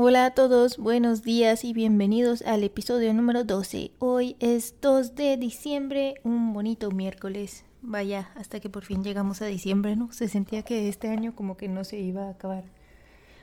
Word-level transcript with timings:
Hola 0.00 0.26
a 0.26 0.30
todos, 0.30 0.76
buenos 0.78 1.24
días 1.24 1.64
y 1.64 1.72
bienvenidos 1.72 2.42
al 2.42 2.62
episodio 2.62 3.12
número 3.12 3.42
12. 3.42 3.90
Hoy 3.98 4.36
es 4.38 4.76
2 4.80 5.16
de 5.16 5.36
diciembre, 5.36 6.14
un 6.22 6.52
bonito 6.52 6.92
miércoles. 6.92 7.64
Vaya, 7.82 8.30
hasta 8.36 8.60
que 8.60 8.70
por 8.70 8.84
fin 8.84 9.02
llegamos 9.02 9.42
a 9.42 9.46
diciembre, 9.46 9.96
¿no? 9.96 10.12
Se 10.12 10.28
sentía 10.28 10.62
que 10.62 10.88
este 10.88 11.08
año 11.08 11.34
como 11.34 11.56
que 11.56 11.66
no 11.66 11.82
se 11.82 11.98
iba 11.98 12.28
a 12.28 12.30
acabar. 12.30 12.62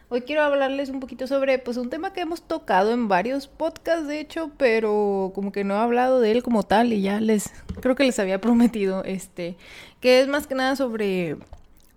Hoy 0.08 0.22
quiero 0.22 0.44
hablarles 0.44 0.88
un 0.88 1.02
poquito 1.02 1.28
sobre 1.28 1.60
pues 1.60 1.76
un 1.76 1.90
tema 1.90 2.14
que 2.14 2.22
hemos 2.22 2.42
tocado 2.42 2.94
en 2.94 3.10
varios 3.10 3.50
podcasts 3.50 4.08
de 4.08 4.22
hecho, 4.22 4.50
pero 4.56 5.34
como 5.36 5.52
que 5.52 5.66
no 5.66 5.74
he 5.74 5.80
hablado 5.80 6.22
de 6.22 6.32
él 6.32 6.42
como 6.42 6.64
tal 6.64 6.94
y 6.94 7.02
ya 7.02 7.20
les 7.20 7.52
creo 7.82 7.96
que 7.96 8.06
les 8.06 8.18
había 8.18 8.40
prometido 8.40 9.04
este 9.04 9.58
que 10.00 10.22
es 10.22 10.30
más 10.30 10.48
que 10.48 10.56
nada 10.56 10.78
sobre 10.78 11.36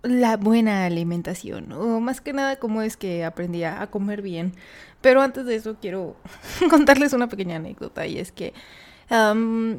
la 0.01 0.37
buena 0.37 0.85
alimentación, 0.85 1.71
o 1.73 1.99
más 1.99 2.21
que 2.21 2.33
nada 2.33 2.57
cómo 2.57 2.81
es 2.81 2.95
que 2.97 3.25
aprendí 3.25 3.63
a 3.63 3.85
comer 3.87 4.21
bien. 4.21 4.53
Pero 5.01 5.21
antes 5.21 5.45
de 5.45 5.55
eso 5.55 5.77
quiero 5.81 6.15
contarles 6.69 7.13
una 7.13 7.29
pequeña 7.29 7.57
anécdota 7.57 8.05
y 8.05 8.19
es 8.19 8.31
que, 8.31 8.53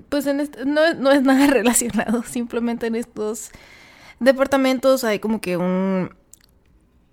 pues 0.09 0.26
en 0.26 0.50
no, 0.66 0.95
no 0.95 1.10
es 1.10 1.22
nada 1.22 1.46
relacionado, 1.50 2.22
simplemente 2.24 2.86
en 2.86 2.96
estos 2.96 3.50
departamentos 4.18 5.04
hay 5.04 5.18
como 5.18 5.40
que 5.40 5.56
un, 5.56 6.10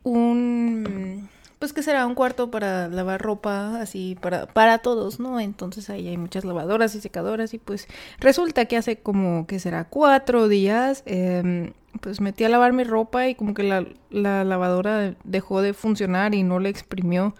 un, 0.03 1.29
pues 1.59 1.73
que 1.73 1.83
será 1.83 2.05
un 2.05 2.15
cuarto 2.15 2.51
para 2.51 2.87
lavar 2.87 3.21
ropa, 3.21 3.81
así 3.81 4.17
para, 4.21 4.45
para 4.45 4.79
todos, 4.79 5.19
¿no? 5.19 5.39
Entonces 5.39 5.89
ahí 5.89 6.07
hay 6.07 6.17
muchas 6.17 6.45
lavadoras 6.45 6.93
y 6.95 7.01
secadoras 7.01 7.53
y 7.53 7.57
pues 7.57 7.87
resulta 8.19 8.65
que 8.65 8.77
hace 8.77 8.97
como 8.97 9.47
que 9.47 9.59
será 9.59 9.85
cuatro 9.85 10.47
días. 10.47 11.03
Eh, 11.05 11.73
pues 12.01 12.21
metí 12.21 12.43
a 12.43 12.49
lavar 12.49 12.73
mi 12.73 12.83
ropa 12.83 13.27
y 13.27 13.35
como 13.35 13.53
que 13.53 13.63
la, 13.63 13.85
la 14.11 14.43
lavadora 14.43 15.15
dejó 15.23 15.61
de 15.61 15.73
funcionar 15.73 16.35
y 16.35 16.43
no 16.43 16.59
le 16.59 16.69
exprimió. 16.69 17.35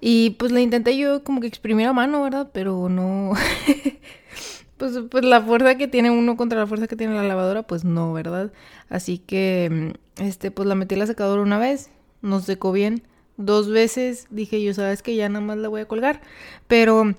Y 0.00 0.30
pues 0.30 0.52
la 0.52 0.60
intenté 0.60 0.96
yo 0.96 1.22
como 1.24 1.40
que 1.40 1.46
exprimir 1.46 1.86
a 1.86 1.92
mano, 1.92 2.22
¿verdad? 2.22 2.50
Pero 2.52 2.88
no... 2.88 3.32
pues, 4.78 4.98
pues 5.10 5.24
la 5.24 5.42
fuerza 5.42 5.76
que 5.76 5.88
tiene 5.88 6.10
uno 6.10 6.36
contra 6.36 6.58
la 6.58 6.66
fuerza 6.66 6.86
que 6.86 6.96
tiene 6.96 7.14
la 7.14 7.22
lavadora, 7.22 7.62
pues 7.64 7.84
no, 7.84 8.12
¿verdad? 8.12 8.52
Así 8.88 9.18
que, 9.18 9.94
este, 10.18 10.50
pues 10.50 10.66
la 10.66 10.74
metí 10.74 10.94
a 10.94 10.98
la 10.98 11.06
secadora 11.06 11.42
una 11.42 11.58
vez, 11.58 11.90
no 12.22 12.40
secó 12.40 12.72
bien. 12.72 13.02
Dos 13.40 13.68
veces 13.68 14.26
dije 14.30 14.62
yo, 14.62 14.74
sabes 14.74 15.02
que 15.02 15.16
ya 15.16 15.28
nada 15.28 15.44
más 15.44 15.58
la 15.58 15.68
voy 15.68 15.80
a 15.80 15.88
colgar. 15.88 16.20
Pero 16.66 17.14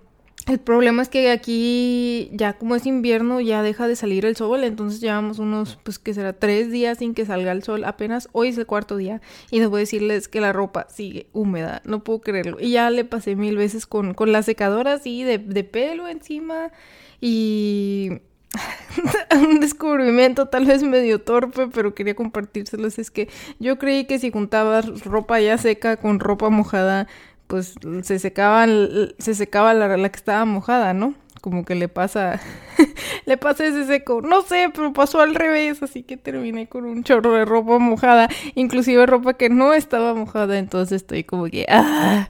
el 0.47 0.59
problema 0.59 1.01
es 1.03 1.09
que 1.09 1.31
aquí, 1.31 2.29
ya 2.33 2.53
como 2.53 2.75
es 2.75 2.85
invierno, 2.85 3.39
ya 3.41 3.61
deja 3.61 3.87
de 3.87 3.95
salir 3.95 4.25
el 4.25 4.35
sol, 4.35 4.63
entonces 4.63 4.99
llevamos 4.99 5.37
unos, 5.39 5.77
pues 5.83 5.99
que 5.99 6.13
será 6.13 6.33
tres 6.33 6.71
días 6.71 6.97
sin 6.97 7.13
que 7.13 7.25
salga 7.25 7.51
el 7.51 7.63
sol, 7.63 7.83
apenas 7.85 8.27
hoy 8.31 8.49
es 8.49 8.57
el 8.57 8.65
cuarto 8.65 8.97
día 8.97 9.21
y 9.51 9.59
debo 9.59 9.77
decirles 9.77 10.27
que 10.27 10.41
la 10.41 10.51
ropa 10.51 10.87
sigue 10.89 11.27
húmeda, 11.31 11.81
no 11.85 12.03
puedo 12.03 12.21
creerlo. 12.21 12.57
Y 12.59 12.71
ya 12.71 12.89
le 12.89 13.05
pasé 13.05 13.35
mil 13.35 13.55
veces 13.55 13.85
con, 13.85 14.13
con 14.13 14.31
la 14.31 14.41
secadora 14.41 14.93
así 14.93 15.23
de, 15.23 15.37
de 15.37 15.63
pelo 15.63 16.07
encima 16.07 16.71
y 17.19 18.21
un 19.35 19.59
descubrimiento 19.59 20.47
tal 20.47 20.65
vez 20.65 20.83
medio 20.83 21.21
torpe, 21.21 21.67
pero 21.67 21.93
quería 21.93 22.15
compartírselos, 22.15 22.99
es 22.99 23.11
que 23.11 23.29
yo 23.59 23.77
creí 23.77 24.05
que 24.05 24.19
si 24.19 24.31
juntabas 24.31 25.05
ropa 25.05 25.39
ya 25.39 25.57
seca 25.57 25.97
con 25.97 26.19
ropa 26.19 26.49
mojada, 26.49 27.07
pues 27.47 27.75
se 28.03 28.19
secaban, 28.19 29.13
se 29.17 29.35
secaba 29.35 29.73
la, 29.73 29.97
la 29.97 30.09
que 30.09 30.17
estaba 30.17 30.45
mojada, 30.45 30.93
¿no? 30.93 31.15
Como 31.41 31.65
que 31.65 31.75
le 31.75 31.87
pasa, 31.87 32.39
le 33.25 33.37
pasa 33.37 33.65
ese 33.65 33.85
seco. 33.87 34.21
No 34.21 34.41
sé, 34.41 34.69
pero 34.73 34.93
pasó 34.93 35.21
al 35.21 35.35
revés, 35.35 35.81
así 35.81 36.03
que 36.03 36.15
terminé 36.15 36.67
con 36.67 36.85
un 36.85 37.03
chorro 37.03 37.33
de 37.33 37.45
ropa 37.45 37.79
mojada, 37.79 38.29
inclusive 38.55 39.05
ropa 39.05 39.33
que 39.33 39.49
no 39.49 39.73
estaba 39.73 40.13
mojada, 40.13 40.59
entonces 40.59 40.97
estoy 40.97 41.23
como 41.23 41.45
que, 41.45 41.65
ah, 41.67 42.29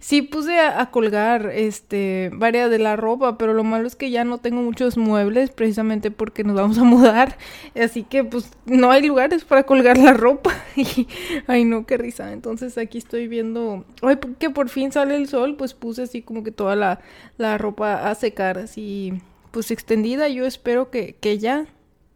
Sí 0.00 0.22
puse 0.22 0.58
a, 0.58 0.90
colgar 0.90 1.50
este 1.54 2.30
varias 2.32 2.70
de 2.70 2.78
la 2.78 2.96
ropa, 2.96 3.38
pero 3.38 3.52
lo 3.54 3.64
malo 3.64 3.86
es 3.86 3.96
que 3.96 4.10
ya 4.10 4.24
no 4.24 4.38
tengo 4.38 4.62
muchos 4.62 4.96
muebles 4.96 5.50
precisamente 5.50 6.10
porque 6.10 6.44
nos 6.44 6.56
vamos 6.56 6.78
a 6.78 6.84
mudar, 6.84 7.38
así 7.80 8.02
que 8.02 8.24
pues 8.24 8.50
no 8.66 8.90
hay 8.90 9.06
lugares 9.06 9.44
para 9.44 9.64
colgar 9.64 9.98
la 9.98 10.12
ropa. 10.12 10.52
y 10.76 11.08
ay 11.46 11.64
no, 11.64 11.86
qué 11.86 11.96
risa. 11.96 12.32
Entonces 12.32 12.78
aquí 12.78 12.98
estoy 12.98 13.28
viendo, 13.28 13.84
ay 14.02 14.18
que 14.38 14.50
por 14.50 14.68
fin 14.68 14.92
sale 14.92 15.16
el 15.16 15.28
sol, 15.28 15.56
pues 15.56 15.74
puse 15.74 16.02
así 16.02 16.22
como 16.22 16.42
que 16.42 16.52
toda 16.52 16.76
la, 16.76 17.00
la 17.38 17.58
ropa 17.58 18.10
a 18.10 18.14
secar 18.14 18.58
así 18.58 19.14
pues 19.50 19.70
extendida. 19.70 20.28
Yo 20.28 20.46
espero 20.46 20.90
que, 20.90 21.16
que 21.20 21.38
ya 21.38 21.66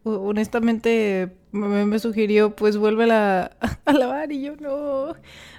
honestamente 0.03 1.31
me, 1.55 1.99
sugirió 1.99 2.55
pues 2.55 2.77
vuelve 2.77 3.11
a, 3.11 3.51
lavar 3.85 4.31
y 4.31 4.41
yo 4.41 4.55
no 4.57 5.15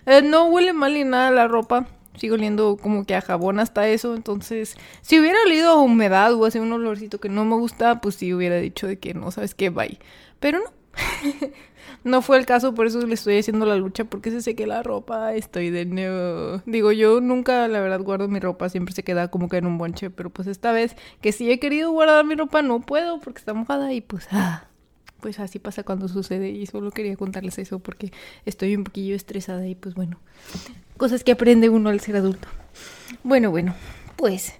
eh, 0.06 0.22
no 0.22 0.46
huele 0.46 0.72
mal 0.72 0.94
ni 0.94 1.04
nada 1.04 1.30
la 1.30 1.48
ropa 1.48 1.86
sigo 2.18 2.34
oliendo 2.34 2.76
como 2.76 3.04
que 3.04 3.14
a 3.14 3.20
jabón 3.20 3.60
hasta 3.60 3.88
eso. 3.88 4.14
Entonces, 4.14 4.76
si 5.02 5.18
hubiera 5.20 5.38
olido 5.44 5.70
a 5.70 5.82
humedad 5.82 6.34
o 6.34 6.44
así 6.44 6.58
un 6.58 6.72
olorcito 6.72 7.20
que 7.20 7.28
no 7.28 7.44
me 7.44 7.56
gusta, 7.56 8.00
pues 8.00 8.16
sí 8.16 8.32
hubiera 8.34 8.56
dicho 8.56 8.86
de 8.86 8.98
que 8.98 9.14
no, 9.14 9.30
sabes 9.30 9.54
qué, 9.54 9.70
bye. 9.70 9.98
Pero 10.40 10.60
no. 10.60 10.70
no 12.04 12.22
fue 12.22 12.38
el 12.38 12.46
caso, 12.46 12.74
por 12.74 12.86
eso 12.86 13.04
le 13.06 13.14
estoy 13.14 13.38
haciendo 13.38 13.66
la 13.66 13.76
lucha, 13.76 14.04
porque 14.04 14.30
se 14.30 14.40
seque 14.40 14.66
la 14.66 14.82
ropa, 14.82 15.34
estoy 15.34 15.70
de 15.70 15.84
nuevo. 15.84 16.62
Digo, 16.66 16.92
yo 16.92 17.20
nunca, 17.20 17.68
la 17.68 17.80
verdad, 17.80 18.00
guardo 18.00 18.28
mi 18.28 18.40
ropa, 18.40 18.68
siempre 18.68 18.94
se 18.94 19.02
queda 19.02 19.28
como 19.28 19.48
que 19.48 19.58
en 19.58 19.66
un 19.66 19.78
bonche, 19.78 20.10
pero 20.10 20.30
pues 20.30 20.48
esta 20.48 20.72
vez 20.72 20.96
que 21.20 21.32
sí 21.32 21.50
he 21.50 21.58
querido 21.58 21.90
guardar 21.90 22.24
mi 22.24 22.34
ropa, 22.34 22.62
no 22.62 22.80
puedo 22.80 23.20
porque 23.20 23.40
está 23.40 23.52
mojada 23.54 23.92
y 23.92 24.00
pues, 24.00 24.26
ah, 24.30 24.68
pues 25.26 25.40
así 25.40 25.58
pasa 25.58 25.82
cuando 25.82 26.06
sucede 26.06 26.50
y 26.50 26.66
solo 26.66 26.92
quería 26.92 27.16
contarles 27.16 27.58
eso 27.58 27.80
porque 27.80 28.12
estoy 28.44 28.76
un 28.76 28.84
poquillo 28.84 29.16
estresada 29.16 29.66
y 29.66 29.74
pues 29.74 29.96
bueno, 29.96 30.20
cosas 30.98 31.24
que 31.24 31.32
aprende 31.32 31.68
uno 31.68 31.90
al 31.90 31.98
ser 31.98 32.14
adulto. 32.14 32.46
Bueno, 33.24 33.50
bueno, 33.50 33.74
pues 34.14 34.52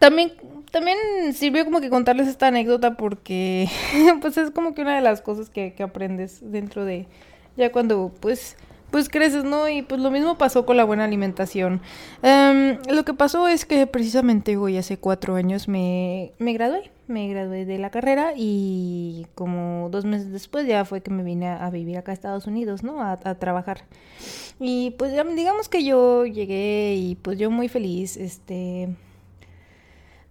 también 0.00 0.32
también 0.72 0.98
sirvió 1.32 1.64
como 1.64 1.80
que 1.80 1.90
contarles 1.90 2.26
esta 2.26 2.48
anécdota 2.48 2.96
porque 2.96 3.68
pues 4.20 4.36
es 4.36 4.50
como 4.50 4.74
que 4.74 4.82
una 4.82 4.96
de 4.96 5.02
las 5.02 5.20
cosas 5.20 5.48
que, 5.48 5.72
aprendes 5.78 6.40
dentro 6.42 6.84
de 6.84 7.06
ya 7.56 7.70
cuando 7.70 8.12
pues 8.18 8.56
pues 8.90 9.08
creces, 9.08 9.44
¿no? 9.44 9.68
Y 9.68 9.82
pues 9.82 10.00
lo 10.00 10.10
mismo 10.10 10.38
pasó 10.38 10.66
con 10.66 10.76
la 10.76 10.82
buena 10.82 11.04
alimentación. 11.04 11.82
Em, 12.22 12.78
lo 12.90 13.04
que 13.04 13.14
pasó 13.14 13.46
es 13.46 13.64
que 13.64 13.86
precisamente 13.86 14.56
hoy 14.56 14.76
hace 14.76 14.98
cuatro 14.98 15.36
años 15.36 15.68
me, 15.68 16.32
me 16.40 16.52
gradué, 16.52 16.90
me 17.08 17.28
gradué 17.28 17.64
de 17.64 17.78
la 17.78 17.90
carrera 17.90 18.32
y 18.36 19.26
como 19.34 19.88
dos 19.90 20.04
meses 20.04 20.32
después 20.32 20.66
ya 20.66 20.84
fue 20.84 21.02
que 21.02 21.10
me 21.10 21.22
vine 21.22 21.48
a, 21.48 21.68
vivir 21.70 21.98
acá 21.98 22.12
a 22.12 22.14
Estados 22.14 22.46
Unidos, 22.46 22.82
¿no? 22.82 23.02
A, 23.02 23.12
a, 23.12 23.34
trabajar. 23.36 23.84
Y 24.60 24.92
pues 24.98 25.12
digamos 25.34 25.68
que 25.68 25.84
yo 25.84 26.26
llegué 26.26 26.94
y 26.96 27.14
pues 27.16 27.38
yo 27.38 27.50
muy 27.50 27.68
feliz, 27.68 28.16
este... 28.16 28.88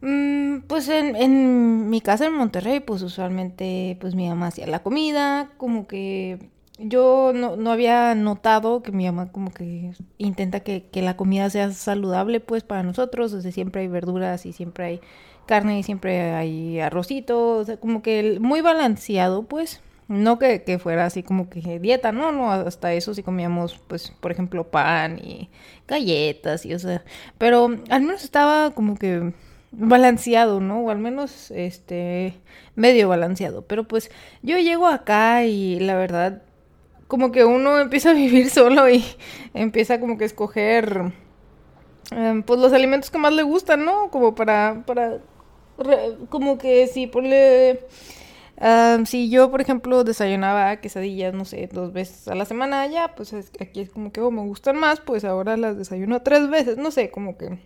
Mm, 0.02 0.62
pues 0.68 0.90
en, 0.90 1.16
en 1.16 1.90
mi 1.90 2.02
casa 2.02 2.26
en 2.28 2.34
Monterrey, 2.34 2.80
pues 2.80 3.02
usualmente 3.02 3.98
pues 4.02 4.14
mi 4.14 4.28
mamá 4.28 4.48
hacía 4.48 4.68
la 4.68 4.84
comida, 4.84 5.52
como 5.58 5.88
que 5.88 6.40
yo 6.78 7.32
no, 7.34 7.56
no, 7.56 7.72
había 7.72 8.16
notado 8.16 8.84
que 8.84 8.92
mi 8.92 9.06
mamá 9.06 9.32
como 9.32 9.52
que 9.52 9.94
intenta 10.18 10.60
que, 10.60 10.84
que, 10.92 11.02
la 11.02 11.16
comida 11.16 11.50
sea 11.50 11.72
saludable 11.72 12.40
pues 12.42 12.64
para 12.64 12.84
nosotros, 12.84 13.34
o 13.34 13.42
sea, 13.42 13.52
siempre 13.52 13.82
hay 13.82 13.88
verduras 13.88 14.46
y 14.46 14.54
siempre 14.54 14.86
hay 14.86 15.02
carne 15.46 15.80
y 15.80 15.84
siempre 15.84 16.32
hay 16.34 16.80
arrocito, 16.80 17.58
o 17.58 17.66
sea, 17.66 17.78
como 17.78 18.02
que 18.02 18.38
muy 18.40 18.62
balanceado 18.62 19.44
pues, 19.44 19.82
no 20.08 20.40
que, 20.40 20.64
que 20.64 20.80
fuera 20.80 21.06
así 21.06 21.24
como 21.24 21.50
que 21.50 21.80
dieta, 21.80 22.12
no, 22.12 22.32
no, 22.32 22.52
hasta 22.52 22.94
eso 22.94 23.14
sí 23.14 23.24
comíamos 23.24 23.80
pues, 23.88 24.12
por 24.20 24.32
ejemplo, 24.32 24.66
pan 24.70 25.20
y 25.20 25.50
galletas 25.88 26.66
y 26.66 26.74
o 26.74 26.80
sea, 26.80 27.04
pero 27.38 27.70
al 27.90 28.02
menos 28.02 28.24
estaba 28.24 28.72
como 28.72 28.98
que 28.98 29.34
balanceado, 29.72 30.60
¿no? 30.60 30.82
O 30.82 30.90
al 30.90 31.00
menos 31.00 31.52
este 31.52 32.34
medio 32.76 33.10
balanceado, 33.10 33.64
pero 33.64 33.88
pues 33.88 34.12
yo 34.42 34.58
llego 34.58 34.88
acá 34.88 35.46
y 35.46 35.80
la 35.80 35.96
verdad 35.96 36.42
como 37.08 37.32
que 37.32 37.46
uno 37.46 37.80
empieza 37.80 38.12
a 38.12 38.14
vivir 38.14 38.50
solo 38.52 38.90
y 38.90 39.04
empieza 39.54 40.00
como 40.00 40.18
que 40.18 40.26
a 40.26 40.28
escoger 40.28 41.14
em, 42.12 42.44
pues 42.44 42.60
los 42.60 42.74
alimentos 42.74 43.12
que 43.12 43.18
más 43.18 43.34
le 43.34 43.44
gustan, 43.44 43.86
¿no? 43.86 44.10
Como 44.10 44.36
para, 44.36 44.84
para, 44.86 45.20
como 46.30 46.58
que 46.58 46.88
si 46.88 47.08
ponle, 47.08 47.80
um, 48.62 49.06
si 49.06 49.30
yo 49.30 49.52
por 49.52 49.62
ejemplo 49.62 50.04
desayunaba 50.04 50.78
quesadillas, 50.78 51.34
no 51.34 51.46
sé, 51.46 51.70
dos 51.72 51.94
veces 51.94 52.28
a 52.28 52.36
la 52.36 52.46
semana 52.46 52.88
ya, 52.88 53.16
pues 53.16 53.34
aquí 53.34 53.82
es 53.82 53.90
como 53.90 54.12
que 54.12 54.22
oh, 54.22 54.32
me 54.32 54.42
gustan 54.42 54.78
más, 54.78 55.00
pues 55.00 55.26
ahora 55.26 55.58
las 55.58 55.78
desayuno 55.78 56.22
tres 56.22 56.50
veces, 56.50 56.78
no 56.78 56.92
sé, 56.92 57.12
como 57.12 57.38
que 57.38 57.58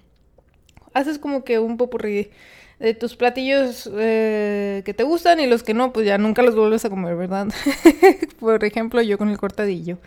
haces 0.93 1.19
como 1.19 1.43
que 1.43 1.59
un 1.59 1.77
popurrí 1.77 2.31
de 2.79 2.93
tus 2.93 3.15
platillos 3.15 3.89
eh, 3.93 4.81
que 4.85 4.93
te 4.93 5.03
gustan 5.03 5.39
y 5.39 5.47
los 5.47 5.63
que 5.63 5.73
no, 5.73 5.91
pues 5.91 6.05
ya 6.05 6.17
nunca 6.17 6.41
los 6.41 6.55
vuelves 6.55 6.85
a 6.85 6.89
comer, 6.89 7.15
¿verdad? 7.15 7.47
Por 8.39 8.63
ejemplo, 8.63 9.01
yo 9.01 9.17
con 9.17 9.29
el 9.29 9.37
cortadillo. 9.37 9.97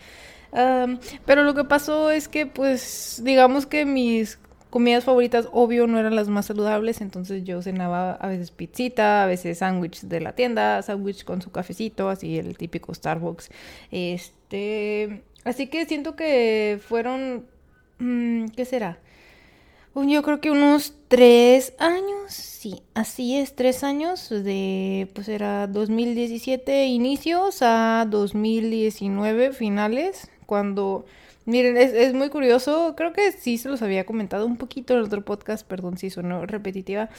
pero 1.25 1.43
lo 1.43 1.53
que 1.53 1.63
pasó 1.63 2.09
es 2.09 2.27
que, 2.27 2.47
pues, 2.47 3.21
digamos 3.23 3.67
que 3.67 3.85
mis 3.85 4.39
comidas 4.73 5.03
favoritas, 5.03 5.49
obvio, 5.51 5.85
no 5.85 5.99
eran 5.99 6.15
las 6.15 6.29
más 6.29 6.47
saludables, 6.47 6.99
entonces 6.99 7.43
yo 7.43 7.61
cenaba 7.61 8.13
a 8.13 8.27
veces 8.27 8.49
pizzita, 8.49 9.21
a 9.21 9.27
veces 9.27 9.59
sándwich 9.59 10.01
de 10.01 10.19
la 10.19 10.33
tienda, 10.33 10.81
sándwich 10.81 11.25
con 11.25 11.43
su 11.43 11.51
cafecito, 11.51 12.09
así 12.09 12.39
el 12.39 12.57
típico 12.57 12.91
Starbucks. 12.91 13.51
Este, 13.91 15.21
así 15.43 15.67
que 15.67 15.85
siento 15.85 16.15
que 16.15 16.79
fueron 16.87 17.45
mm, 17.99 18.47
¿qué 18.47 18.65
será? 18.65 18.97
Yo 19.93 20.23
creo 20.23 20.41
que 20.41 20.49
unos 20.49 20.95
tres 21.07 21.75
años, 21.77 22.33
sí, 22.33 22.81
así 22.95 23.37
es, 23.37 23.55
tres 23.55 23.83
años 23.83 24.27
de, 24.27 25.07
pues 25.13 25.27
era 25.27 25.67
2017 25.67 26.87
inicios 26.87 27.59
a 27.61 28.07
2019 28.09 29.53
finales, 29.53 30.31
cuando, 30.47 31.05
miren, 31.45 31.77
es, 31.77 31.93
es, 31.93 32.13
muy 32.13 32.29
curioso, 32.29 32.93
creo 32.95 33.13
que 33.13 33.31
sí 33.31 33.57
se 33.57 33.69
los 33.69 33.81
había 33.81 34.05
comentado 34.05 34.45
un 34.45 34.57
poquito 34.57 34.93
en 34.93 34.99
el 34.99 35.05
otro 35.05 35.23
podcast, 35.23 35.67
perdón 35.67 35.97
si 35.97 36.09
sonó 36.09 36.45
repetitiva, 36.45 37.09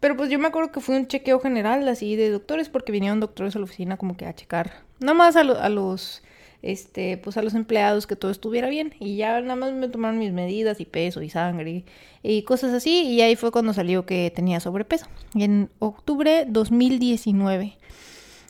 pero 0.00 0.16
pues 0.16 0.30
yo 0.30 0.38
me 0.38 0.48
acuerdo 0.48 0.72
que 0.72 0.80
fue 0.80 0.96
un 0.96 1.06
chequeo 1.06 1.40
general 1.40 1.88
así 1.88 2.16
de 2.16 2.30
doctores, 2.30 2.68
porque 2.68 2.92
vinieron 2.92 3.20
doctores 3.20 3.56
a 3.56 3.58
la 3.58 3.64
oficina 3.64 3.96
como 3.96 4.16
que 4.16 4.26
a 4.26 4.34
checar, 4.34 4.72
nada 5.00 5.14
más 5.14 5.36
a, 5.36 5.40
a 5.40 5.68
los 5.68 6.22
este, 6.62 7.18
pues 7.18 7.36
a 7.36 7.42
los 7.42 7.54
empleados 7.54 8.06
que 8.06 8.16
todo 8.16 8.30
estuviera 8.30 8.68
bien. 8.68 8.94
Y 9.00 9.16
ya 9.16 9.40
nada 9.40 9.56
más 9.56 9.72
me 9.72 9.88
tomaron 9.88 10.18
mis 10.18 10.32
medidas 10.32 10.80
y 10.80 10.84
peso 10.84 11.20
y 11.22 11.28
sangre 11.28 11.84
y, 12.22 12.42
cosas 12.44 12.72
así. 12.72 13.02
Y 13.02 13.20
ahí 13.20 13.36
fue 13.36 13.50
cuando 13.50 13.74
salió 13.74 14.06
que 14.06 14.32
tenía 14.34 14.60
sobrepeso. 14.60 15.06
En 15.34 15.70
octubre 15.80 16.46
2019. 16.48 17.76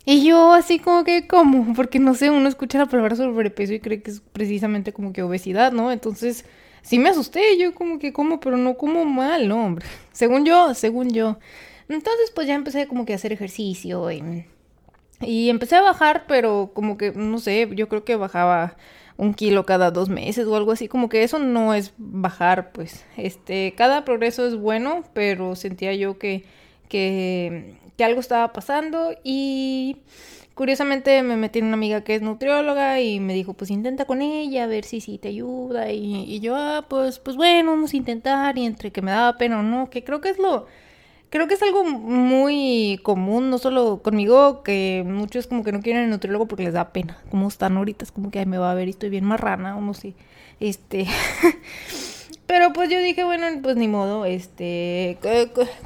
Y 0.05 0.25
yo 0.25 0.53
así 0.53 0.79
como 0.79 1.05
que, 1.05 1.27
¿cómo? 1.29 1.75
Porque 1.75 1.99
no 1.99 2.15
sé, 2.15 2.31
uno 2.31 2.49
escucha 2.49 2.79
la 2.79 2.87
palabra 2.87 3.17
sobrepeso 3.17 3.73
y 3.73 3.81
cree 3.81 4.03
que 4.03 4.11
es 4.11 4.21
precisamente 4.21 4.93
como 4.93 5.13
que 5.13 5.23
obesidad, 5.23 5.73
¿no? 5.73 5.93
Entonces, 5.93 6.45
sí 6.83 6.99
me 6.99 7.11
asusté, 7.11 7.57
yo 7.59 7.75
como 7.75 7.99
que 7.99 8.13
como, 8.13 8.41
pero 8.41 8.57
no 8.57 8.77
como 8.77 9.05
mal, 9.05 9.49
¿no, 9.49 9.65
hombre? 9.65 9.87
Según 10.13 10.45
yo, 10.45 10.75
según 10.75 11.11
yo. 11.11 11.39
Entonces, 11.89 12.33
pues 12.35 12.47
ya 12.47 12.55
empecé 12.55 12.87
como 12.89 13.05
que 13.07 13.13
a 13.13 13.17
hacer 13.17 13.33
ejercicio 13.33 14.11
y 14.11 14.47
y 15.25 15.51
empecé 15.51 15.77
a 15.77 15.83
bajar, 15.83 16.25
pero 16.27 16.73
como 16.75 16.97
que, 16.97 17.13
no 17.13 17.39
sé, 17.39 17.69
yo 17.75 17.89
creo 17.89 18.05
que 18.05 18.17
bajaba 18.17 18.77
un 19.17 19.35
kilo 19.35 19.65
cada 19.67 19.91
dos 19.91 20.09
meses 20.09 20.47
o 20.47 20.57
algo 20.57 20.73
así, 20.73 20.89
como 20.89 21.09
que 21.09 21.23
eso 21.23 21.39
no 21.39 21.75
es 21.75 21.95
bajar, 21.97 22.73
pues, 22.73 23.05
este, 23.17 23.75
cada 23.77 24.05
progreso 24.05 24.47
es 24.47 24.57
bueno, 24.57 25.05
pero 25.13 25.55
sentía 25.55 25.95
yo 25.95 26.19
que, 26.19 26.45
que, 26.89 27.77
que 27.97 28.05
algo 28.05 28.21
estaba 28.21 28.53
pasando 28.53 29.15
y 29.25 29.99
curiosamente 30.55 31.23
me 31.23 31.37
metí 31.37 31.59
en 31.61 31.67
una 31.67 31.75
amiga 31.75 32.03
que 32.05 32.15
es 32.15 32.23
nutrióloga 32.23 33.01
y 33.01 33.21
me 33.21 33.35
dijo, 33.35 33.55
pues 33.55 33.71
intenta 33.71 34.05
con 34.05 34.23
ella, 34.23 34.65
a 34.65 34.67
ver 34.67 34.85
si 34.85 35.01
sí 35.01 35.19
te 35.19 35.29
ayuda 35.29 35.93
y, 35.93 36.25
y 36.25 36.41
yo, 36.41 36.57
ah, 36.57 36.87
pues, 36.89 37.19
pues 37.19 37.37
bueno, 37.37 37.73
vamos 37.73 37.95
a 37.95 37.97
intentar 37.97 38.59
y 38.59 38.67
entre 38.67 38.93
que 38.93 39.03
me 39.03 39.11
daba 39.11 39.39
pena 39.39 39.61
o 39.61 39.63
no, 39.63 39.91
que 39.91 40.05
creo 40.05 40.21
que 40.21 40.31
es 40.31 40.39
lo 40.39 40.67
creo 41.33 41.49
que 41.49 41.55
es 41.55 41.63
algo 41.63 41.83
muy 41.85 43.01
común, 43.03 43.49
no 43.49 43.57
solo 43.57 44.03
conmigo, 44.03 44.63
que 44.63 45.03
muchos 45.07 45.47
como 45.47 45.65
que 45.65 45.73
no 45.73 45.81
quieren 45.81 46.05
el 46.05 46.11
nutriólogo 46.11 46.47
porque 46.47 46.65
les 46.65 46.75
da 46.75 46.93
pena. 46.93 47.19
Como 47.31 47.49
están 47.49 47.79
ahorita, 47.79 48.05
es 48.05 48.13
como 48.13 48.31
que 48.31 48.45
me 48.45 48.59
va 48.59 48.71
a 48.71 48.75
ver 48.75 48.89
y 48.89 48.91
estoy 48.91 49.09
bien 49.09 49.25
marrana, 49.25 49.77
o 49.79 49.81
no 49.81 49.95
sé. 49.95 50.15
Este. 50.61 51.07
Pero 52.47 52.73
pues 52.73 52.91
yo 52.91 53.01
dije, 53.01 53.25
bueno, 53.25 53.47
pues 53.63 53.77
ni 53.77 53.89
modo, 53.89 54.25
este. 54.25 55.19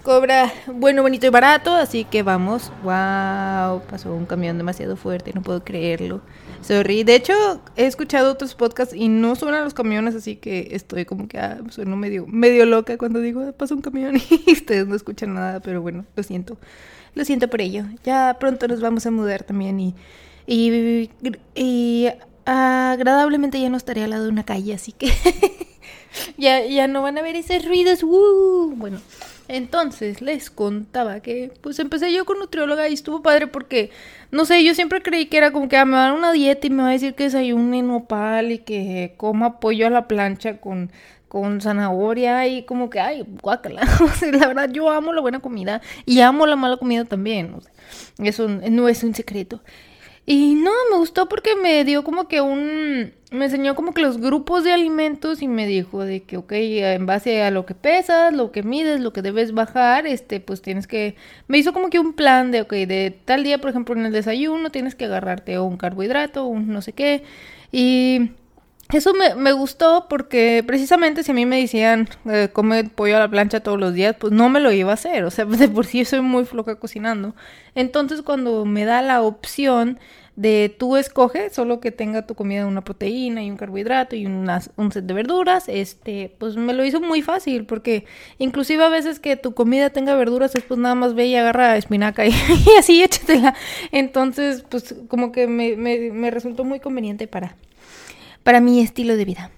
cobra 0.02 0.52
bueno, 0.66 1.02
bonito 1.02 1.26
y 1.26 1.30
barato, 1.30 1.74
así 1.74 2.04
que 2.04 2.22
vamos. 2.22 2.72
¡Wow! 2.82 3.82
Pasó 3.88 4.14
un 4.14 4.26
camión 4.26 4.56
demasiado 4.58 4.96
fuerte, 4.96 5.32
no 5.34 5.42
puedo 5.42 5.62
creerlo. 5.62 6.22
Sorry. 6.62 7.04
De 7.04 7.14
hecho, 7.14 7.34
he 7.76 7.86
escuchado 7.86 8.32
otros 8.32 8.54
podcasts 8.54 8.94
y 8.94 9.08
no 9.08 9.36
suenan 9.36 9.64
los 9.64 9.74
camiones, 9.74 10.14
así 10.14 10.36
que 10.36 10.68
estoy 10.72 11.04
como 11.04 11.28
que 11.28 11.38
ah, 11.38 11.58
sueno 11.70 11.96
medio, 11.96 12.26
medio 12.26 12.66
loca 12.66 12.98
cuando 12.98 13.20
digo 13.20 13.42
ah, 13.42 13.52
pasa 13.52 13.74
un 13.74 13.82
camión 13.82 14.16
y 14.46 14.52
ustedes 14.52 14.86
no 14.88 14.96
escuchan 14.96 15.34
nada, 15.34 15.60
pero 15.60 15.82
bueno, 15.82 16.04
lo 16.16 16.22
siento. 16.22 16.58
Lo 17.14 17.24
siento 17.24 17.48
por 17.48 17.60
ello. 17.60 17.84
Ya 18.02 18.36
pronto 18.40 18.66
nos 18.66 18.80
vamos 18.80 19.06
a 19.06 19.10
mudar 19.10 19.44
también 19.44 19.78
y, 19.78 19.94
y, 20.46 21.10
y 21.54 22.08
agradablemente 22.44 23.60
ya 23.60 23.68
no 23.68 23.76
estaré 23.76 24.04
al 24.04 24.10
lado 24.10 24.24
de 24.24 24.30
una 24.30 24.44
calle, 24.44 24.74
así 24.74 24.92
que 24.92 25.12
ya, 26.36 26.64
ya 26.64 26.88
no 26.88 27.02
van 27.02 27.18
a 27.18 27.22
ver 27.22 27.36
esos 27.36 27.64
ruidos. 27.64 28.02
Bueno. 28.02 29.00
Entonces 29.48 30.20
les 30.22 30.50
contaba 30.50 31.20
que 31.20 31.52
pues 31.60 31.78
empecé 31.78 32.12
yo 32.12 32.24
con 32.24 32.38
nutrióloga 32.40 32.88
y 32.88 32.94
estuvo 32.94 33.22
padre 33.22 33.46
porque 33.46 33.90
no 34.32 34.44
sé, 34.44 34.64
yo 34.64 34.74
siempre 34.74 35.02
creí 35.02 35.26
que 35.26 35.36
era 35.36 35.52
como 35.52 35.68
que 35.68 35.76
ah, 35.76 35.84
me 35.84 35.92
va 35.92 36.06
a 36.06 36.08
dar 36.08 36.18
una 36.18 36.32
dieta 36.32 36.66
y 36.66 36.70
me 36.70 36.82
va 36.82 36.88
a 36.88 36.92
decir 36.92 37.14
que 37.14 37.24
desayune 37.24 37.82
nopal 37.82 38.50
y 38.50 38.58
que 38.58 39.14
coma 39.16 39.60
pollo 39.60 39.86
a 39.86 39.90
la 39.90 40.08
plancha 40.08 40.58
con 40.58 40.90
con 41.28 41.60
zanahoria 41.60 42.46
y 42.48 42.64
como 42.64 42.90
que 42.90 43.00
ay, 43.00 43.24
sea, 44.18 44.32
la 44.32 44.46
verdad 44.46 44.70
yo 44.70 44.90
amo 44.90 45.12
la 45.12 45.20
buena 45.20 45.40
comida 45.40 45.80
y 46.06 46.20
amo 46.20 46.46
la 46.46 46.56
mala 46.56 46.76
comida 46.76 47.04
también. 47.04 47.54
Eso 48.18 48.48
no 48.48 48.88
es 48.88 49.04
un 49.04 49.14
secreto. 49.14 49.60
Y 50.28 50.56
no, 50.56 50.72
me 50.90 50.96
gustó 50.98 51.28
porque 51.28 51.54
me 51.54 51.84
dio 51.84 52.02
como 52.04 52.26
que 52.28 52.40
un... 52.40 53.14
Me 53.30 53.44
enseñó 53.46 53.74
como 53.74 53.92
que 53.94 54.02
los 54.02 54.18
grupos 54.18 54.64
de 54.64 54.72
alimentos 54.72 55.42
y 55.42 55.48
me 55.48 55.66
dijo 55.66 56.04
de 56.04 56.22
que, 56.22 56.36
ok, 56.36 56.52
en 56.52 57.06
base 57.06 57.42
a 57.42 57.50
lo 57.50 57.66
que 57.66 57.74
pesas, 57.74 58.32
lo 58.32 58.50
que 58.52 58.62
mides, 58.62 59.00
lo 59.00 59.12
que 59.12 59.22
debes 59.22 59.52
bajar, 59.52 60.06
este, 60.06 60.40
pues 60.40 60.62
tienes 60.62 60.86
que... 60.86 61.16
Me 61.48 61.58
hizo 61.58 61.72
como 61.72 61.90
que 61.90 61.98
un 62.00 62.14
plan 62.14 62.50
de, 62.50 62.62
ok, 62.62 62.72
de 62.72 63.16
tal 63.24 63.44
día, 63.44 63.58
por 63.60 63.70
ejemplo, 63.70 63.94
en 63.94 64.06
el 64.06 64.12
desayuno 64.12 64.70
tienes 64.70 64.94
que 64.96 65.04
agarrarte 65.04 65.58
un 65.60 65.76
carbohidrato, 65.76 66.44
un 66.46 66.68
no 66.72 66.82
sé 66.82 66.92
qué. 66.92 67.22
Y 67.72 68.30
eso 68.92 69.14
me, 69.14 69.34
me, 69.34 69.52
gustó 69.52 70.06
porque 70.08 70.62
precisamente 70.66 71.24
si 71.24 71.32
a 71.32 71.34
mí 71.34 71.44
me 71.44 71.60
decían 71.60 72.08
eh, 72.30 72.50
come 72.52 72.84
pollo 72.84 73.16
a 73.16 73.20
la 73.20 73.28
plancha 73.28 73.60
todos 73.60 73.80
los 73.80 73.94
días, 73.94 74.14
pues 74.18 74.32
no 74.32 74.48
me 74.48 74.60
lo 74.60 74.70
iba 74.70 74.92
a 74.92 74.94
hacer. 74.94 75.24
O 75.24 75.30
sea, 75.30 75.44
de 75.44 75.68
por 75.68 75.86
sí 75.86 76.04
soy 76.04 76.20
muy 76.20 76.44
floja 76.44 76.76
cocinando. 76.76 77.34
Entonces 77.74 78.22
cuando 78.22 78.64
me 78.64 78.84
da 78.84 79.02
la 79.02 79.22
opción 79.22 79.98
de 80.36 80.74
tú 80.78 80.96
escoge, 80.96 81.48
solo 81.50 81.80
que 81.80 81.90
tenga 81.90 82.26
tu 82.26 82.34
comida 82.34 82.66
una 82.66 82.84
proteína 82.84 83.42
y 83.42 83.50
un 83.50 83.56
carbohidrato 83.56 84.16
y 84.16 84.26
un 84.26 84.92
set 84.92 85.04
de 85.04 85.14
verduras, 85.14 85.64
este, 85.66 86.34
pues 86.38 86.56
me 86.56 86.74
lo 86.74 86.84
hizo 86.84 87.00
muy 87.00 87.22
fácil, 87.22 87.64
porque 87.64 88.04
inclusive 88.38 88.84
a 88.84 88.90
veces 88.90 89.18
que 89.18 89.36
tu 89.36 89.54
comida 89.54 89.90
tenga 89.90 90.14
verduras, 90.14 90.52
pues 90.68 90.78
nada 90.78 90.94
más 90.94 91.14
ve 91.14 91.26
y 91.26 91.36
agarra 91.36 91.76
espinaca 91.78 92.26
y, 92.26 92.34
así 92.78 93.02
échatela. 93.02 93.54
Entonces, 93.92 94.62
pues 94.68 94.94
como 95.08 95.32
que 95.32 95.46
me, 95.46 95.74
me, 95.76 96.10
me 96.12 96.30
resultó 96.30 96.64
muy 96.64 96.80
conveniente 96.80 97.26
para, 97.26 97.56
para 98.46 98.60
mi 98.60 98.80
estilo 98.80 99.16
de 99.16 99.24
vida. 99.24 99.50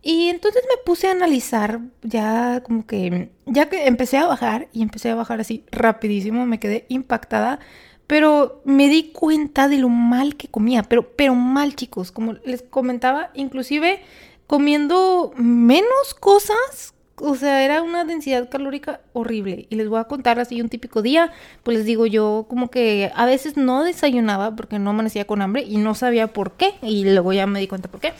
Y 0.00 0.28
entonces 0.28 0.62
me 0.66 0.82
puse 0.86 1.08
a 1.08 1.10
analizar, 1.10 1.80
ya 2.00 2.62
como 2.62 2.86
que, 2.86 3.30
ya 3.44 3.68
que 3.68 3.86
empecé 3.86 4.16
a 4.16 4.24
bajar 4.24 4.68
y 4.72 4.80
empecé 4.80 5.10
a 5.10 5.14
bajar 5.14 5.38
así 5.38 5.66
rapidísimo, 5.70 6.46
me 6.46 6.58
quedé 6.58 6.86
impactada 6.88 7.60
pero 8.06 8.60
me 8.64 8.88
di 8.88 9.12
cuenta 9.12 9.68
de 9.68 9.78
lo 9.78 9.88
mal 9.88 10.34
que 10.34 10.48
comía, 10.48 10.82
pero, 10.82 11.14
pero 11.14 11.36
mal 11.36 11.76
chicos, 11.76 12.10
como 12.10 12.32
les 12.44 12.62
comentaba, 12.62 13.30
inclusive 13.34 14.02
comiendo 14.48 15.32
menos 15.36 16.14
cosas, 16.18 16.94
o 17.20 17.34
sea, 17.34 17.64
era 17.64 17.82
una 17.82 18.04
densidad 18.04 18.48
calórica 18.48 19.00
horrible. 19.12 19.66
Y 19.70 19.76
les 19.76 19.88
voy 19.88 20.00
a 20.00 20.04
contar 20.04 20.40
así 20.40 20.60
un 20.60 20.68
típico 20.68 21.02
día, 21.02 21.32
pues 21.62 21.78
les 21.78 21.86
digo 21.86 22.06
yo 22.06 22.46
como 22.48 22.70
que 22.70 23.12
a 23.14 23.26
veces 23.26 23.56
no 23.56 23.84
desayunaba 23.84 24.56
porque 24.56 24.78
no 24.78 24.90
amanecía 24.90 25.26
con 25.26 25.42
hambre 25.42 25.62
y 25.62 25.76
no 25.76 25.94
sabía 25.94 26.32
por 26.32 26.52
qué, 26.52 26.74
y 26.82 27.04
luego 27.04 27.32
ya 27.32 27.46
me 27.46 27.60
di 27.60 27.68
cuenta 27.68 27.90
por 27.90 28.00
qué. 28.00 28.12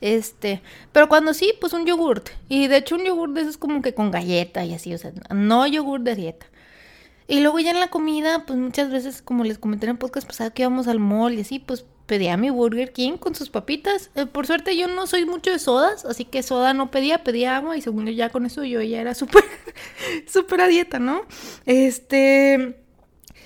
Este, 0.00 0.60
pero 0.92 1.08
cuando 1.08 1.34
sí, 1.34 1.52
pues 1.60 1.72
un 1.72 1.86
yogurt. 1.86 2.28
Y 2.48 2.68
de 2.68 2.78
hecho 2.78 2.96
un 2.96 3.04
yogurt 3.04 3.32
de 3.34 3.42
esos 3.42 3.58
como 3.58 3.82
que 3.82 3.94
con 3.94 4.10
galleta 4.10 4.64
y 4.64 4.74
así, 4.74 4.94
o 4.94 4.98
sea, 4.98 5.12
no 5.34 5.66
yogurt 5.66 6.04
de 6.04 6.14
dieta. 6.14 6.46
Y 7.26 7.40
luego 7.40 7.58
ya 7.58 7.72
en 7.72 7.80
la 7.80 7.88
comida, 7.88 8.46
pues 8.46 8.58
muchas 8.58 8.90
veces, 8.90 9.20
como 9.20 9.44
les 9.44 9.58
comenté 9.58 9.86
en 9.86 9.92
el 9.92 9.98
podcast 9.98 10.26
pasado 10.26 10.52
que 10.52 10.62
íbamos 10.62 10.88
al 10.88 10.98
mall 10.98 11.34
y 11.34 11.42
así, 11.42 11.58
pues 11.58 11.84
pedía 12.08 12.38
mi 12.38 12.48
Burger 12.50 12.92
King 12.92 13.18
con 13.18 13.34
sus 13.36 13.50
papitas. 13.50 14.10
Eh, 14.16 14.26
por 14.26 14.46
suerte 14.46 14.76
yo 14.76 14.88
no 14.88 15.06
soy 15.06 15.26
mucho 15.26 15.52
de 15.52 15.58
sodas, 15.60 16.04
así 16.06 16.24
que 16.24 16.42
soda 16.42 16.72
no 16.72 16.90
pedía, 16.90 17.22
pedía 17.22 17.56
agua 17.56 17.76
y 17.76 17.82
según 17.82 18.06
yo 18.06 18.12
ya 18.12 18.30
con 18.30 18.46
eso 18.46 18.64
yo 18.64 18.80
ya 18.82 19.00
era 19.00 19.14
súper, 19.14 19.44
súper 20.26 20.62
a 20.62 20.66
dieta, 20.66 20.98
¿no? 20.98 21.22
Este... 21.66 22.80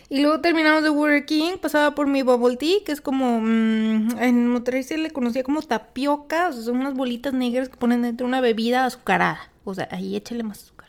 Y 0.08 0.20
luego 0.20 0.42
terminamos 0.42 0.82
de 0.82 0.90
Burger 0.90 1.24
King, 1.24 1.52
pasaba 1.58 1.94
por 1.94 2.06
mi 2.06 2.20
bubble 2.20 2.58
tea, 2.58 2.80
que 2.84 2.92
es 2.92 3.00
como, 3.00 3.40
mm, 3.40 4.18
en 4.18 4.46
Monterrey 4.46 4.82
se 4.82 4.98
le 4.98 5.10
conocía 5.10 5.42
como 5.42 5.62
tapioca, 5.62 6.48
o 6.48 6.52
sea, 6.52 6.62
son 6.62 6.76
unas 6.76 6.92
bolitas 6.92 7.32
negras 7.32 7.70
que 7.70 7.78
ponen 7.78 8.02
dentro 8.02 8.26
de 8.26 8.28
una 8.28 8.42
bebida 8.42 8.84
azucarada. 8.84 9.50
O 9.64 9.74
sea, 9.74 9.88
ahí 9.90 10.14
échale 10.14 10.42
más 10.42 10.64
azúcar. 10.64 10.88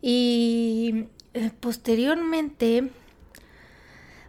Y 0.00 1.08
eh, 1.34 1.50
posteriormente, 1.60 2.90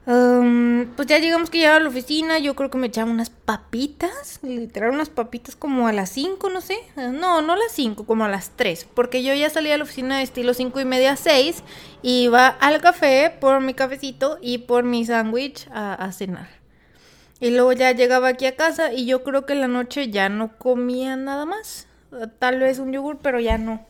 pues 0.06 1.08
ya 1.08 1.20
llegamos 1.20 1.50
que 1.50 1.60
ya 1.60 1.76
a 1.76 1.80
la 1.80 1.90
oficina, 1.90 2.40
yo 2.40 2.56
creo 2.56 2.70
que 2.70 2.78
me 2.78 2.88
echaba 2.88 3.12
unas 3.12 3.30
papitas, 3.30 4.40
literal 4.42 4.92
unas 4.92 5.10
papitas 5.10 5.56
como 5.56 5.88
a 5.88 5.94
las 5.94 6.10
5, 6.10 6.50
no 6.50 6.62
sé, 6.62 6.78
no, 6.96 7.42
no 7.42 7.54
a 7.54 7.58
las 7.58 7.72
5, 7.74 8.06
como 8.06 8.26
a 8.26 8.30
las 8.30 8.52
3, 8.56 8.88
porque 8.94 9.24
yo 9.24 9.34
ya 9.36 9.50
salía 9.50 9.76
a 9.76 9.78
la 9.78 9.84
oficina 9.84 10.18
de 10.18 10.24
estilo 10.24 10.54
5 10.54 10.80
y 10.80 10.86
media, 10.86 11.16
6, 11.16 11.64
iba 12.02 12.48
al 12.48 12.82
café 12.82 13.32
por 13.40 13.62
mi 13.62 13.74
cafecito 13.74 14.40
y 14.42 14.60
por 14.60 14.84
mi 14.84 15.06
sándwich 15.06 15.68
a, 15.72 15.94
a 15.94 16.12
cenar. 16.12 16.60
Y 17.40 17.52
luego 17.52 17.72
ya 17.74 17.92
llegaba 17.92 18.30
aquí 18.30 18.46
a 18.46 18.56
casa 18.56 18.92
y 18.92 19.06
yo 19.06 19.24
creo 19.24 19.46
que 19.46 19.54
en 19.54 19.62
la 19.62 19.68
noche 19.68 20.10
ya 20.10 20.28
no 20.28 20.58
comía 20.58 21.16
nada 21.16 21.46
más. 21.46 21.88
Tal 22.40 22.60
vez 22.60 22.80
un 22.80 22.92
yogur, 22.92 23.20
pero 23.22 23.40
ya 23.40 23.58
no. 23.58 23.86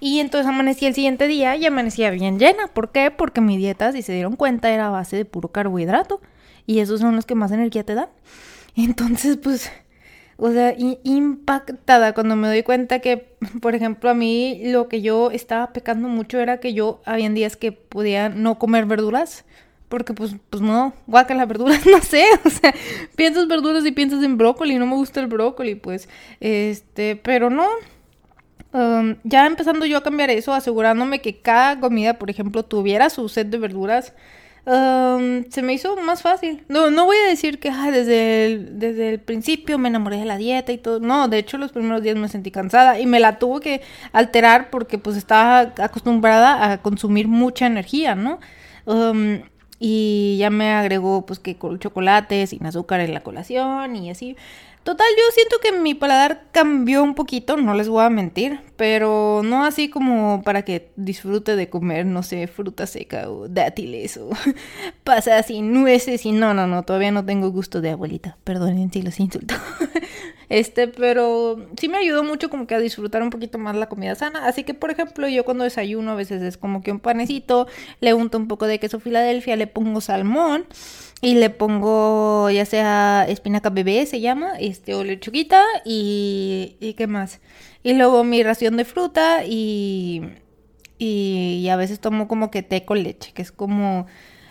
Y 0.00 0.20
entonces 0.20 0.48
amanecí 0.48 0.86
el 0.86 0.94
siguiente 0.94 1.28
día 1.28 1.56
y 1.56 1.66
amanecía 1.66 2.10
bien 2.10 2.38
llena. 2.38 2.68
¿Por 2.68 2.90
qué? 2.90 3.10
Porque 3.10 3.42
mi 3.42 3.58
dieta, 3.58 3.92
si 3.92 4.02
se 4.02 4.14
dieron 4.14 4.34
cuenta, 4.34 4.70
era 4.70 4.86
a 4.86 4.90
base 4.90 5.16
de 5.16 5.26
puro 5.26 5.48
carbohidrato. 5.48 6.20
Y 6.66 6.80
esos 6.80 7.00
son 7.00 7.14
los 7.16 7.26
que 7.26 7.34
más 7.34 7.52
energía 7.52 7.84
te 7.84 7.94
dan. 7.94 8.08
Entonces, 8.76 9.36
pues, 9.36 9.70
O 10.38 10.50
sea, 10.52 10.74
impactada 11.04 12.14
cuando 12.14 12.34
me 12.34 12.48
doy 12.48 12.62
cuenta 12.62 13.00
que, 13.00 13.36
por 13.60 13.74
ejemplo, 13.74 14.08
a 14.08 14.14
mí 14.14 14.62
lo 14.64 14.88
que 14.88 15.02
yo 15.02 15.30
estaba 15.30 15.72
pecando 15.74 16.08
mucho 16.08 16.38
era 16.40 16.60
que 16.60 16.72
yo 16.72 17.02
había 17.04 17.28
días 17.28 17.56
que 17.56 17.72
podía 17.72 18.30
no 18.30 18.58
comer 18.58 18.86
verduras. 18.86 19.44
Porque 19.90 20.14
pues, 20.14 20.36
pues 20.50 20.62
no, 20.62 20.94
guaca 21.08 21.34
las 21.34 21.48
verduras, 21.48 21.84
no 21.90 22.00
sé, 22.00 22.24
o 22.44 22.48
sea, 22.48 22.72
piensas 23.16 23.48
verduras 23.48 23.84
y 23.84 23.90
piensas 23.90 24.22
en 24.22 24.38
brócoli, 24.38 24.78
no 24.78 24.86
me 24.86 24.94
gusta 24.94 25.18
el 25.18 25.26
brócoli, 25.26 25.74
pues, 25.74 26.08
este, 26.38 27.16
pero 27.16 27.50
no, 27.50 27.66
um, 28.72 29.16
ya 29.24 29.46
empezando 29.46 29.86
yo 29.86 29.98
a 29.98 30.02
cambiar 30.02 30.30
eso, 30.30 30.52
asegurándome 30.52 31.20
que 31.20 31.40
cada 31.40 31.80
comida, 31.80 32.18
por 32.18 32.30
ejemplo, 32.30 32.64
tuviera 32.64 33.10
su 33.10 33.28
set 33.28 33.48
de 33.48 33.58
verduras, 33.58 34.12
se 34.64 35.62
me 35.62 35.72
hizo 35.72 35.96
más 35.96 36.22
fácil. 36.22 36.64
No, 36.68 36.90
no 36.90 37.06
voy 37.06 37.16
a 37.16 37.28
decir 37.28 37.58
que 37.58 37.70
desde, 37.70 38.46
el, 38.46 38.78
desde 38.78 39.08
el 39.10 39.20
principio 39.20 39.78
me 39.78 39.88
enamoré 39.88 40.18
de 40.18 40.24
la 40.24 40.36
dieta 40.36 40.72
y 40.72 40.78
todo. 40.78 41.00
No, 41.00 41.28
de 41.28 41.38
hecho 41.38 41.58
los 41.58 41.72
primeros 41.72 42.02
días 42.02 42.16
me 42.16 42.28
sentí 42.28 42.50
cansada 42.50 42.98
y 43.00 43.06
me 43.06 43.20
la 43.20 43.38
tuve 43.38 43.60
que 43.60 43.82
alterar 44.12 44.70
porque 44.70 44.98
pues 44.98 45.16
estaba 45.16 45.72
acostumbrada 45.78 46.72
a 46.72 46.82
consumir 46.82 47.28
mucha 47.28 47.66
energía, 47.66 48.14
¿no? 48.14 48.38
y 49.78 50.36
ya 50.38 50.50
me 50.50 50.72
agregó 50.72 51.24
pues 51.24 51.38
que 51.38 51.56
con 51.56 51.78
chocolate 51.78 52.46
sin 52.46 52.66
azúcar 52.66 53.00
en 53.00 53.14
la 53.14 53.20
colación 53.20 53.94
y 53.96 54.10
así. 54.10 54.36
Total, 54.82 55.06
yo 55.14 55.24
siento 55.34 55.56
que 55.62 55.72
mi 55.72 55.94
paladar 55.94 56.46
cambió 56.52 57.02
un 57.02 57.14
poquito, 57.14 57.58
no 57.58 57.74
les 57.74 57.90
voy 57.90 58.02
a 58.02 58.08
mentir, 58.08 58.60
pero 58.76 59.42
no 59.44 59.66
así 59.66 59.90
como 59.90 60.40
para 60.42 60.62
que 60.62 60.90
disfrute 60.96 61.54
de 61.54 61.68
comer, 61.68 62.06
no 62.06 62.22
sé, 62.22 62.46
fruta 62.46 62.86
seca 62.86 63.30
o 63.30 63.46
dátiles 63.46 64.16
o 64.16 64.30
pasas 65.04 65.50
y 65.50 65.60
nueces 65.60 66.24
y 66.24 66.32
no, 66.32 66.54
no, 66.54 66.66
no, 66.66 66.82
todavía 66.82 67.10
no 67.10 67.26
tengo 67.26 67.50
gusto 67.50 67.82
de 67.82 67.90
abuelita, 67.90 68.38
perdonen 68.42 68.90
si 68.90 69.02
los 69.02 69.20
insulto. 69.20 69.54
este, 70.48 70.88
pero 70.88 71.58
sí 71.78 71.90
me 71.90 71.98
ayudó 71.98 72.24
mucho 72.24 72.48
como 72.48 72.66
que 72.66 72.74
a 72.74 72.78
disfrutar 72.78 73.22
un 73.22 73.28
poquito 73.28 73.58
más 73.58 73.76
la 73.76 73.90
comida 73.90 74.14
sana, 74.14 74.46
así 74.46 74.64
que 74.64 74.72
por 74.72 74.90
ejemplo 74.90 75.28
yo 75.28 75.44
cuando 75.44 75.64
desayuno 75.64 76.12
a 76.12 76.14
veces 76.14 76.40
es 76.40 76.56
como 76.56 76.82
que 76.82 76.90
un 76.90 77.00
panecito, 77.00 77.66
le 78.00 78.14
unto 78.14 78.38
un 78.38 78.48
poco 78.48 78.66
de 78.66 78.78
queso 78.78 78.98
Filadelfia, 78.98 79.56
le 79.56 79.66
pongo 79.66 80.00
salmón 80.00 80.64
y 81.20 81.34
le 81.34 81.50
pongo 81.50 82.48
ya 82.50 82.64
sea 82.64 83.26
espinaca 83.28 83.68
bebé 83.68 84.06
se 84.06 84.20
llama, 84.20 84.58
este 84.70 84.94
o 84.94 85.04
y 85.84 86.76
y 86.80 86.94
qué 86.94 87.06
más. 87.06 87.40
Y 87.82 87.94
luego 87.94 88.24
mi 88.24 88.42
ración 88.42 88.76
de 88.76 88.84
fruta 88.84 89.44
y 89.44 90.22
y, 91.00 91.68
a 91.70 91.76
veces 91.76 92.00
tomo 92.00 92.28
como 92.28 92.50
que 92.50 92.62
té 92.62 92.84
con 92.84 93.02
leche, 93.02 93.32
que 93.32 93.42
es 93.42 93.52
como 93.52 94.06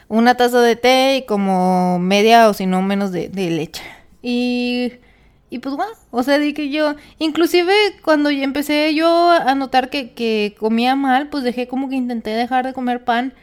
una 0.08 0.36
taza 0.36 0.62
de 0.62 0.76
té 0.76 1.18
y 1.18 1.26
como 1.26 2.00
media 2.00 2.50
o 2.50 2.54
si 2.54 2.66
no 2.66 2.82
menos 2.82 3.12
de, 3.12 3.30
leche. 3.30 3.84
Y 4.22 4.94
y 5.52 5.60
pues 5.60 5.76
bueno, 5.76 5.94
o 6.12 6.22
sea, 6.24 6.38
dije 6.38 6.70
yo, 6.70 6.96
inclusive 7.18 7.74
cuando 8.04 8.30
empecé 8.30 8.94
yo 8.94 9.32
a 9.32 9.56
notar 9.56 9.90
que, 9.90 10.12
que 10.14 10.56
comía 10.60 10.96
mal, 10.96 11.30
pues 11.30 11.44
dejé 11.44 11.68
como 11.68 11.90
que 11.90 11.96
intenté 11.96 12.32
dejar 12.32 12.66
de 12.66 12.74
comer 12.74 13.04
pan, 13.04 13.34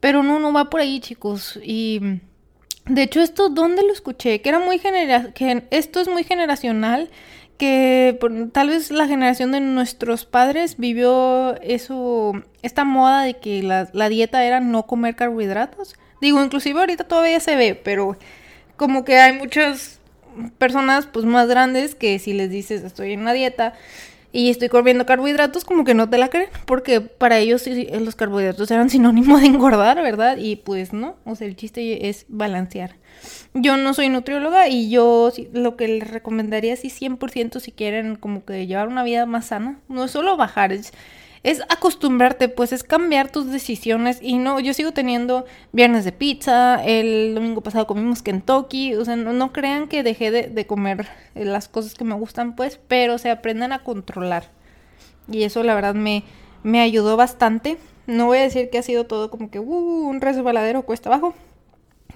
pero 0.00 0.22
no, 0.22 0.38
no 0.38 0.52
va 0.52 0.70
por 0.70 0.80
ahí, 0.80 1.00
chicos. 1.00 1.58
Y 1.62 2.20
de 2.88 3.02
hecho, 3.02 3.20
esto, 3.20 3.48
¿dónde 3.48 3.82
lo 3.82 3.92
escuché? 3.92 4.40
Que 4.40 4.48
era 4.48 4.58
muy 4.58 4.78
genera 4.78 5.32
que 5.32 5.64
esto 5.70 6.00
es 6.00 6.08
muy 6.08 6.24
generacional, 6.24 7.10
que 7.58 8.18
tal 8.52 8.68
vez 8.68 8.90
la 8.90 9.06
generación 9.06 9.52
de 9.52 9.60
nuestros 9.60 10.24
padres 10.24 10.76
vivió 10.78 11.60
eso, 11.60 12.32
esta 12.62 12.84
moda 12.84 13.22
de 13.22 13.34
que 13.34 13.62
la, 13.62 13.88
la 13.92 14.08
dieta 14.08 14.44
era 14.44 14.60
no 14.60 14.86
comer 14.86 15.16
carbohidratos. 15.16 15.96
Digo, 16.20 16.42
inclusive 16.42 16.80
ahorita 16.80 17.04
todavía 17.04 17.40
se 17.40 17.56
ve, 17.56 17.74
pero 17.74 18.16
como 18.76 19.04
que 19.04 19.18
hay 19.18 19.32
muchas 19.32 20.00
personas 20.58 21.06
pues 21.06 21.24
más 21.24 21.48
grandes 21.48 21.94
que 21.94 22.18
si 22.18 22.32
les 22.32 22.48
dices 22.50 22.84
estoy 22.84 23.12
en 23.12 23.20
una 23.20 23.32
dieta 23.32 23.74
y 24.32 24.50
estoy 24.50 24.68
comiendo 24.68 25.06
carbohidratos, 25.06 25.64
como 25.64 25.84
que 25.84 25.94
no 25.94 26.08
te 26.10 26.18
la 26.18 26.28
creen, 26.28 26.48
porque 26.66 27.00
para 27.00 27.38
ellos 27.38 27.64
los 27.66 28.14
carbohidratos 28.14 28.70
eran 28.70 28.90
sinónimo 28.90 29.38
de 29.38 29.46
engordar, 29.46 29.96
¿verdad? 30.02 30.36
Y 30.38 30.56
pues 30.56 30.92
no, 30.92 31.16
o 31.24 31.34
sea, 31.34 31.46
el 31.46 31.56
chiste 31.56 32.08
es 32.08 32.26
balancear. 32.28 32.96
Yo 33.54 33.76
no 33.76 33.94
soy 33.94 34.10
nutrióloga 34.10 34.68
y 34.68 34.90
yo 34.90 35.32
lo 35.52 35.76
que 35.76 35.88
les 35.88 36.10
recomendaría 36.10 36.76
sí 36.76 36.88
100% 36.88 37.60
si 37.60 37.72
quieren 37.72 38.16
como 38.16 38.44
que 38.44 38.66
llevar 38.66 38.88
una 38.88 39.02
vida 39.02 39.26
más 39.26 39.46
sana, 39.46 39.80
no 39.88 40.04
es 40.04 40.10
solo 40.10 40.36
bajar, 40.36 40.72
es 40.72 40.92
es 41.42 41.62
acostumbrarte, 41.68 42.48
pues 42.48 42.72
es 42.72 42.82
cambiar 42.82 43.30
tus 43.30 43.50
decisiones 43.50 44.18
y 44.20 44.38
no, 44.38 44.60
yo 44.60 44.74
sigo 44.74 44.92
teniendo 44.92 45.44
viernes 45.72 46.04
de 46.04 46.12
pizza, 46.12 46.84
el 46.84 47.34
domingo 47.34 47.60
pasado 47.60 47.86
comimos 47.86 48.22
Kentucky, 48.22 48.94
o 48.94 49.04
sea, 49.04 49.16
no, 49.16 49.52
crean 49.52 49.88
que 49.88 50.02
dejé 50.02 50.30
de, 50.30 50.66
comer 50.66 51.08
las 51.34 51.68
cosas 51.68 51.94
que 51.94 52.04
me 52.04 52.14
gustan, 52.14 52.56
pues, 52.56 52.80
pero 52.88 53.18
se 53.18 53.30
aprendan 53.30 53.72
a 53.72 53.82
controlar. 53.84 54.50
Y 55.30 55.42
eso 55.42 55.62
la 55.62 55.74
verdad 55.74 55.94
me, 55.94 56.24
me 56.62 56.80
ayudó 56.80 57.16
bastante. 57.16 57.78
No 58.06 58.26
voy 58.26 58.38
a 58.38 58.42
decir 58.42 58.70
que 58.70 58.78
ha 58.78 58.82
sido 58.82 59.04
todo 59.04 59.30
como 59.30 59.50
que 59.50 59.58
uh, 59.58 60.08
un 60.08 60.20
resbaladero 60.20 60.82
cuesta 60.82 61.10
abajo, 61.10 61.34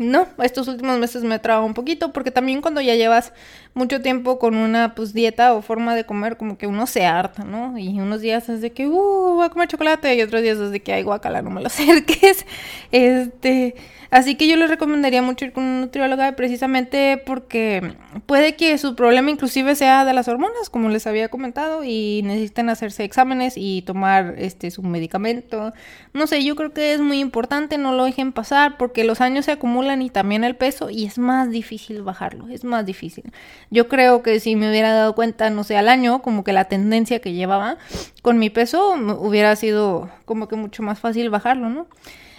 no, 0.02 0.28
estos 0.42 0.68
últimos 0.68 0.99
meses 0.99 1.23
me 1.23 1.38
traba 1.38 1.64
un 1.64 1.75
poquito 1.75 2.12
porque 2.12 2.30
también 2.30 2.61
cuando 2.61 2.80
ya 2.80 2.94
llevas 2.94 3.32
mucho 3.75 4.02
tiempo 4.02 4.38
con 4.38 4.54
una 4.54 4.94
pues 4.94 5.12
dieta 5.12 5.54
o 5.54 5.62
forma 5.62 5.94
de 5.94 6.04
comer 6.04 6.37
como 6.37 6.59
que 6.59 6.66
uno 6.66 6.87
se 6.87 7.06
harta, 7.06 7.44
¿no? 7.44 7.78
Y 7.78 8.00
unos 8.00 8.21
días 8.21 8.49
es 8.49 8.61
de 8.61 8.73
que, 8.73 8.87
uh, 8.87 9.35
voy 9.35 9.47
a 9.47 9.50
comer 9.50 9.68
chocolate 9.68 10.14
y 10.14 10.23
otros 10.23 10.42
días 10.42 10.59
es 10.59 10.71
de 10.71 10.80
que, 10.80 10.92
ay, 10.92 11.02
guacala, 11.02 11.42
no 11.42 11.50
me 11.50 11.61
lo 11.61 11.66
acerques. 11.68 12.44
Este, 12.90 13.75
Así 14.12 14.35
que 14.35 14.47
yo 14.47 14.56
les 14.56 14.68
recomendaría 14.68 15.23
mucho 15.23 15.47
ir 15.47 15.54
con 15.54 15.64
un 15.64 15.80
nutrióloga 15.80 16.32
precisamente 16.32 17.16
porque 17.25 17.94
puede 18.26 18.56
que 18.56 18.76
su 18.76 18.94
problema 18.94 19.30
inclusive 19.30 19.75
sea 19.75 20.04
de 20.04 20.12
las 20.12 20.28
hormonas, 20.28 20.68
como 20.68 20.90
les 20.90 21.06
había 21.06 21.30
comentado, 21.30 21.82
y 21.82 22.21
necesiten 22.23 22.68
hacerse 22.68 23.04
exámenes 23.04 23.54
y 23.56 23.80
tomar 23.80 24.35
este 24.37 24.71
su 24.71 24.82
medicamento. 24.82 25.73
No 26.12 26.26
sé, 26.26 26.44
yo 26.44 26.56
creo 26.56 26.75
que 26.75 26.92
es 26.92 27.00
muy 27.00 27.21
importante, 27.21 27.78
no 27.78 27.92
lo 27.94 28.04
dejen 28.04 28.32
pasar 28.32 28.76
porque 28.76 29.02
los 29.04 29.23
años 29.23 29.47
se 29.47 29.52
acumulan 29.52 29.91
y 30.00 30.08
también 30.08 30.44
el 30.44 30.56
peso 30.56 30.88
y 30.88 31.04
es 31.04 31.18
más 31.18 31.50
difícil 31.50 32.02
bajarlo, 32.02 32.49
es 32.49 32.64
más 32.64 32.87
difícil. 32.87 33.25
Yo 33.70 33.88
creo 33.88 34.22
que 34.22 34.40
si 34.40 34.56
me 34.56 34.70
hubiera 34.70 34.94
dado 34.94 35.14
cuenta, 35.14 35.50
no 35.50 35.64
sé, 35.64 35.76
al 35.76 35.88
año, 35.88 36.22
como 36.22 36.44
que 36.44 36.54
la 36.54 36.64
tendencia 36.66 37.20
que 37.20 37.34
llevaba 37.34 37.76
con 38.22 38.38
mi 38.38 38.49
peso 38.49 38.94
hubiera 39.18 39.54
sido 39.56 40.08
como 40.25 40.49
que 40.49 40.56
mucho 40.56 40.82
más 40.82 41.00
fácil 41.00 41.28
bajarlo, 41.28 41.68
¿no? 41.68 41.88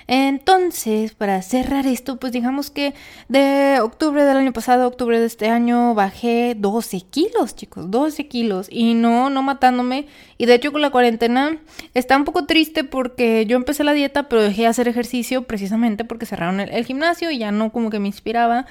Entonces, 0.07 1.13
para 1.13 1.41
cerrar 1.41 1.87
esto, 1.87 2.17
pues 2.17 2.31
digamos 2.31 2.69
que 2.69 2.93
de 3.29 3.79
octubre 3.81 4.23
del 4.23 4.37
año 4.37 4.53
pasado 4.53 4.83
a 4.83 4.87
octubre 4.87 5.19
de 5.19 5.25
este 5.25 5.49
año 5.49 5.93
bajé 5.93 6.55
12 6.57 7.01
kilos, 7.01 7.55
chicos, 7.55 7.89
12 7.89 8.27
kilos. 8.27 8.67
Y 8.69 8.93
no, 8.93 9.29
no 9.29 9.43
matándome. 9.43 10.07
Y 10.37 10.45
de 10.45 10.55
hecho 10.55 10.71
con 10.71 10.81
la 10.81 10.89
cuarentena 10.89 11.57
está 11.93 12.17
un 12.17 12.25
poco 12.25 12.45
triste 12.45 12.83
porque 12.83 13.45
yo 13.45 13.55
empecé 13.55 13.83
la 13.83 13.93
dieta, 13.93 14.27
pero 14.29 14.41
dejé 14.41 14.63
de 14.63 14.67
hacer 14.67 14.87
ejercicio 14.87 15.43
precisamente 15.43 16.05
porque 16.05 16.25
cerraron 16.25 16.59
el, 16.59 16.85
gimnasio 16.85 17.31
y 17.31 17.37
ya 17.37 17.51
no 17.51 17.71
como 17.71 17.89
que 17.89 17.99
me 17.99 18.07
inspiraba. 18.07 18.65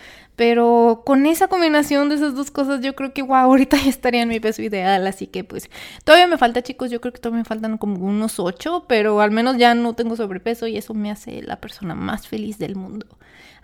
Pero 0.44 1.04
con 1.06 1.24
esa 1.26 1.46
combinación 1.46 2.08
de 2.08 2.16
esas 2.16 2.34
dos 2.34 2.50
cosas, 2.50 2.80
yo 2.80 2.96
creo 2.96 3.12
que, 3.12 3.22
wow, 3.22 3.36
ahorita 3.36 3.76
ya 3.76 3.88
estaría 3.88 4.22
en 4.22 4.28
mi 4.28 4.40
peso 4.40 4.60
ideal. 4.60 5.06
Así 5.06 5.28
que, 5.28 5.44
pues, 5.44 5.70
todavía 6.02 6.26
me 6.26 6.36
falta, 6.36 6.62
chicos. 6.62 6.90
Yo 6.90 7.00
creo 7.00 7.12
que 7.12 7.20
todavía 7.20 7.42
me 7.42 7.44
faltan 7.44 7.78
como 7.78 8.04
unos 8.04 8.40
8, 8.40 8.86
pero 8.88 9.20
al 9.20 9.30
menos 9.30 9.56
ya 9.56 9.76
no 9.76 9.94
tengo 9.94 10.16
sobrepeso 10.16 10.66
y 10.66 10.76
eso 10.76 10.94
me 10.94 11.12
hace 11.12 11.42
la 11.42 11.60
persona 11.60 11.94
más 11.94 12.26
feliz 12.26 12.58
del 12.58 12.74
mundo. 12.74 13.06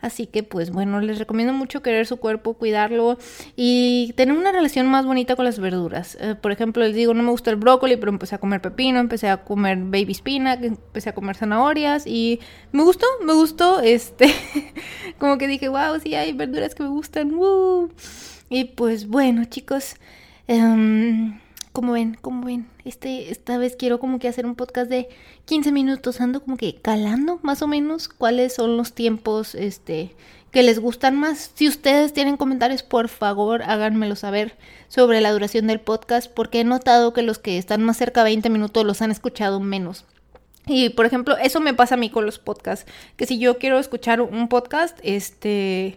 Así 0.01 0.27
que 0.27 0.45
pues 0.45 0.71
bueno, 0.71 1.01
les 1.01 1.19
recomiendo 1.19 1.53
mucho 1.53 1.83
querer 1.83 2.07
su 2.07 2.19
cuerpo, 2.19 2.55
cuidarlo 2.55 3.19
y 3.57 4.13
tener 4.17 4.37
una 4.37 4.53
relación 4.53 4.87
más 4.87 5.05
bonita 5.05 5.35
con 5.35 5.45
las 5.45 5.59
verduras. 5.59 6.17
Eh, 6.21 6.37
por 6.41 6.53
ejemplo, 6.53 6.85
les 6.85 6.95
digo, 6.95 7.15
no 7.15 7.23
me 7.23 7.31
gusta 7.31 7.51
el 7.51 7.57
brócoli, 7.57 7.97
pero 7.97 8.13
empecé 8.13 8.37
a 8.37 8.39
comer 8.39 8.61
pepino, 8.61 9.01
empecé 9.01 9.29
a 9.29 9.45
comer 9.45 9.79
baby 9.79 10.15
spinach, 10.15 10.63
empecé 10.63 11.11
a 11.11 11.15
comer 11.15 11.37
zanahorias 11.37 12.07
y 12.07 12.39
me 12.71 12.85
gustó, 12.85 13.07
me 13.25 13.33
gustó, 13.33 13.81
este, 13.83 14.33
como 15.19 15.37
que 15.37 15.49
dije, 15.49 15.69
wow, 15.69 15.99
sí 16.01 16.15
hay 16.15 16.33
verduras 16.33 16.75
que 16.75 16.85
me 16.85 16.91
gustan, 16.91 17.33
Y 18.49 18.65
pues 18.65 19.09
bueno, 19.09 19.45
chicos, 19.47 19.97
um, 20.47 21.39
como 21.79 21.93
ven, 21.93 22.19
como 22.21 22.45
ven, 22.45 22.67
este, 22.85 23.31
esta 23.31 23.57
vez 23.57 23.77
quiero 23.77 24.01
como 24.01 24.19
que 24.19 24.27
hacer 24.27 24.47
un 24.47 24.57
podcast 24.57 24.91
de 24.91 25.09
15 25.45 25.71
minutos, 25.71 26.21
ando 26.21 26.43
como 26.43 26.57
que 26.57 26.75
calando 26.75 27.39
más 27.45 27.63
o 27.63 27.69
menos 27.69 28.09
cuáles 28.09 28.53
son 28.53 28.77
los 28.77 28.95
tiempos, 28.95 29.55
este, 29.55 30.11
que 30.51 30.65
les 30.65 30.81
gustan 30.81 31.15
más. 31.15 31.53
Si 31.55 31.69
ustedes 31.69 32.13
tienen 32.13 32.37
comentarios, 32.37 32.83
por 32.83 33.07
favor, 33.07 33.63
háganmelo 33.63 34.17
saber 34.17 34.57
sobre 34.89 35.21
la 35.21 35.31
duración 35.31 35.69
del 35.69 35.79
podcast, 35.79 36.29
porque 36.29 36.63
he 36.63 36.65
notado 36.65 37.13
que 37.13 37.23
los 37.23 37.39
que 37.39 37.59
están 37.59 37.85
más 37.85 37.97
cerca 37.97 38.25
de 38.25 38.31
20 38.31 38.51
minutos 38.51 38.85
los 38.85 39.01
han 39.01 39.13
escuchado 39.13 39.61
menos. 39.61 40.05
Y 40.67 40.89
por 40.89 41.07
ejemplo, 41.07 41.37
eso 41.37 41.61
me 41.61 41.75
pasa 41.75 41.95
a 41.95 41.99
mí 41.99 42.11
con 42.11 42.27
los 42.27 42.41
podcasts, 42.41 42.91
que 43.17 43.25
si 43.25 43.39
yo 43.39 43.59
quiero 43.59 43.79
escuchar 43.79 44.21
un 44.21 44.49
podcast, 44.49 44.99
este 45.05 45.97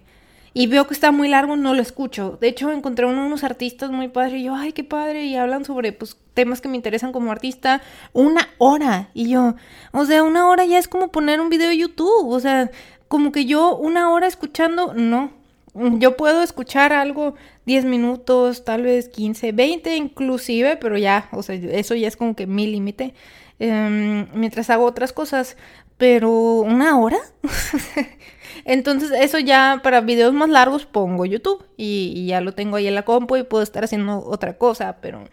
y 0.54 0.68
veo 0.68 0.86
que 0.86 0.94
está 0.94 1.12
muy 1.12 1.30
largo, 1.30 1.56
no 1.56 1.74
lo 1.74 1.82
escucho. 1.82 2.38
De 2.42 2.50
hecho, 2.50 2.72
encontré 2.72 3.06
unos 3.06 3.44
artistas 3.44 3.90
muy 3.90 4.10
padres 4.10 4.36
y 4.36 4.44
yo, 4.44 4.56
ay, 4.56 4.74
qué 4.74 4.84
padre, 4.84 5.26
y 5.26 5.36
hablan 5.36 5.64
sobre 5.64 5.94
pues 5.94 6.18
temas 6.34 6.60
que 6.60 6.68
me 6.68 6.76
interesan 6.76 7.14
como 7.14 7.32
artista, 7.32 7.82
una 8.14 8.50
hora. 8.58 9.10
Y 9.14 9.30
yo, 9.30 9.56
o 9.92 10.06
sea, 10.06 10.24
una 10.24 10.50
hora 10.50 10.66
ya 10.66 10.78
es 10.78 10.88
como 10.88 11.10
poner 11.10 11.40
un 11.40 11.50
video 11.50 11.70
de 11.70 11.78
YouTube, 11.78 12.28
o 12.28 12.40
sea, 12.40 12.70
como 13.08 13.32
que 13.32 13.46
yo 13.46 13.76
una 13.78 14.12
hora 14.12 14.28
escuchando, 14.28 14.94
no. 14.94 15.32
yo 15.74 16.18
puedo 16.18 16.44
escuchar 16.44 16.92
algo 16.92 17.36
10 17.66 17.86
minutos, 17.86 18.66
tal 18.66 18.84
vez 18.84 19.08
15, 19.10 19.54
20 19.54 19.96
inclusive, 19.96 20.76
pero 20.78 20.98
ya, 20.98 21.30
o 21.32 21.44
sea, 21.44 21.56
eso 21.56 21.96
ya 21.96 22.08
es 22.08 22.18
como 22.18 22.36
que 22.36 22.48
mi 22.48 22.68
límite. 22.68 23.14
Em, 23.60 24.28
mientras 24.34 24.70
hago 24.72 24.86
otras 24.86 25.14
cosas, 25.14 25.56
pero 26.02 26.32
una 26.32 26.98
hora. 26.98 27.20
Entonces 28.66 29.12
eso 29.12 29.38
ya 29.38 29.82
para 29.84 30.02
videos 30.02 30.34
más 30.34 30.50
largos 30.50 30.88
pongo 30.88 31.28
YouTube 31.28 31.64
y, 31.78 32.26
ya 32.26 32.42
lo 32.42 32.56
tengo 32.56 32.78
ahí 32.78 32.88
en 32.88 32.96
la 32.96 33.04
compu 33.04 33.36
y 33.36 33.44
puedo 33.44 33.62
estar 33.62 33.84
haciendo 33.84 34.18
otra 34.26 34.58
cosa, 34.58 34.98
pero 35.00 35.26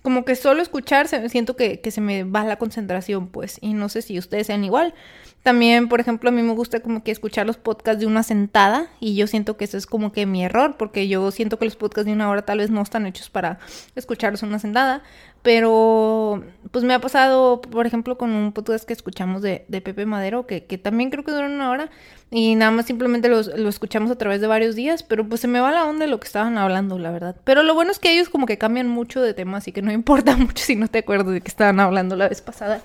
como 0.00 0.24
que 0.24 0.34
solo 0.34 0.62
escuchar 0.62 1.08
siento 1.28 1.56
que, 1.56 1.80
que 1.80 1.90
se 1.90 2.00
me 2.00 2.24
va 2.24 2.42
la 2.44 2.56
concentración 2.56 3.28
pues 3.28 3.58
y 3.60 3.74
no 3.74 3.90
sé 3.90 4.00
si 4.00 4.18
ustedes 4.18 4.46
sean 4.46 4.64
igual. 4.64 4.94
También, 5.42 5.90
por 5.90 6.00
ejemplo, 6.00 6.30
a 6.30 6.32
mí 6.32 6.40
me 6.40 6.54
gusta 6.54 6.80
como 6.80 7.04
que 7.04 7.10
escuchar 7.10 7.44
los 7.46 7.58
podcasts 7.58 8.00
de 8.00 8.06
una 8.06 8.22
sentada 8.22 8.88
y 9.00 9.16
yo 9.16 9.26
siento 9.26 9.58
que 9.58 9.66
eso 9.66 9.76
es 9.76 9.86
como 9.86 10.10
que 10.10 10.24
mi 10.24 10.42
error, 10.42 10.76
porque 10.78 11.06
yo 11.06 11.30
siento 11.32 11.58
que 11.58 11.66
los 11.66 11.76
podcasts 11.76 12.06
de 12.06 12.14
una 12.14 12.30
hora 12.30 12.46
tal 12.46 12.58
vez 12.58 12.70
no 12.70 12.80
están 12.80 13.04
hechos 13.04 13.28
para 13.28 13.58
escucharlos 13.94 14.42
una 14.42 14.58
sentada, 14.58 15.02
pero 15.44 16.42
pues 16.70 16.86
me 16.86 16.94
ha 16.94 17.00
pasado, 17.00 17.60
por 17.60 17.86
ejemplo, 17.86 18.16
con 18.16 18.30
un 18.30 18.52
podcast 18.52 18.86
que 18.86 18.94
escuchamos 18.94 19.42
de, 19.42 19.66
de 19.68 19.82
Pepe 19.82 20.06
Madero, 20.06 20.46
que, 20.46 20.64
que, 20.64 20.78
también 20.78 21.10
creo 21.10 21.22
que 21.22 21.32
dura 21.32 21.46
una 21.46 21.70
hora 21.70 21.90
y 22.30 22.54
nada 22.54 22.70
más 22.70 22.86
simplemente 22.86 23.28
lo, 23.28 23.42
lo 23.42 23.68
escuchamos 23.68 24.10
a 24.10 24.16
través 24.16 24.40
de 24.40 24.46
varios 24.46 24.74
días, 24.74 25.02
pero 25.02 25.28
pues 25.28 25.42
se 25.42 25.46
me 25.46 25.60
va 25.60 25.70
la 25.70 25.84
onda 25.84 26.06
de 26.06 26.10
lo 26.10 26.18
que 26.18 26.26
estaban 26.26 26.56
hablando, 26.56 26.98
la 26.98 27.10
verdad. 27.10 27.36
Pero 27.44 27.62
lo 27.62 27.74
bueno 27.74 27.90
es 27.90 27.98
que 27.98 28.10
ellos 28.10 28.30
como 28.30 28.46
que 28.46 28.56
cambian 28.56 28.88
mucho 28.88 29.20
de 29.20 29.34
tema, 29.34 29.58
así 29.58 29.70
que 29.70 29.82
no 29.82 29.92
importa 29.92 30.34
mucho 30.34 30.64
si 30.64 30.76
no 30.76 30.88
te 30.88 31.00
acuerdas 31.00 31.34
de 31.34 31.42
que 31.42 31.48
estaban 31.48 31.78
hablando 31.78 32.16
la 32.16 32.30
vez 32.30 32.40
pasada, 32.40 32.80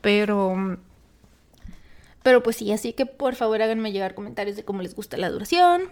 pero... 0.00 0.78
Pero 2.22 2.44
pues 2.44 2.56
sí, 2.56 2.72
así 2.72 2.92
que 2.92 3.06
por 3.06 3.34
favor 3.34 3.60
háganme 3.60 3.90
llegar 3.90 4.14
comentarios 4.14 4.56
de 4.56 4.64
cómo 4.64 4.82
les 4.82 4.94
gusta 4.94 5.16
la 5.16 5.30
duración. 5.30 5.82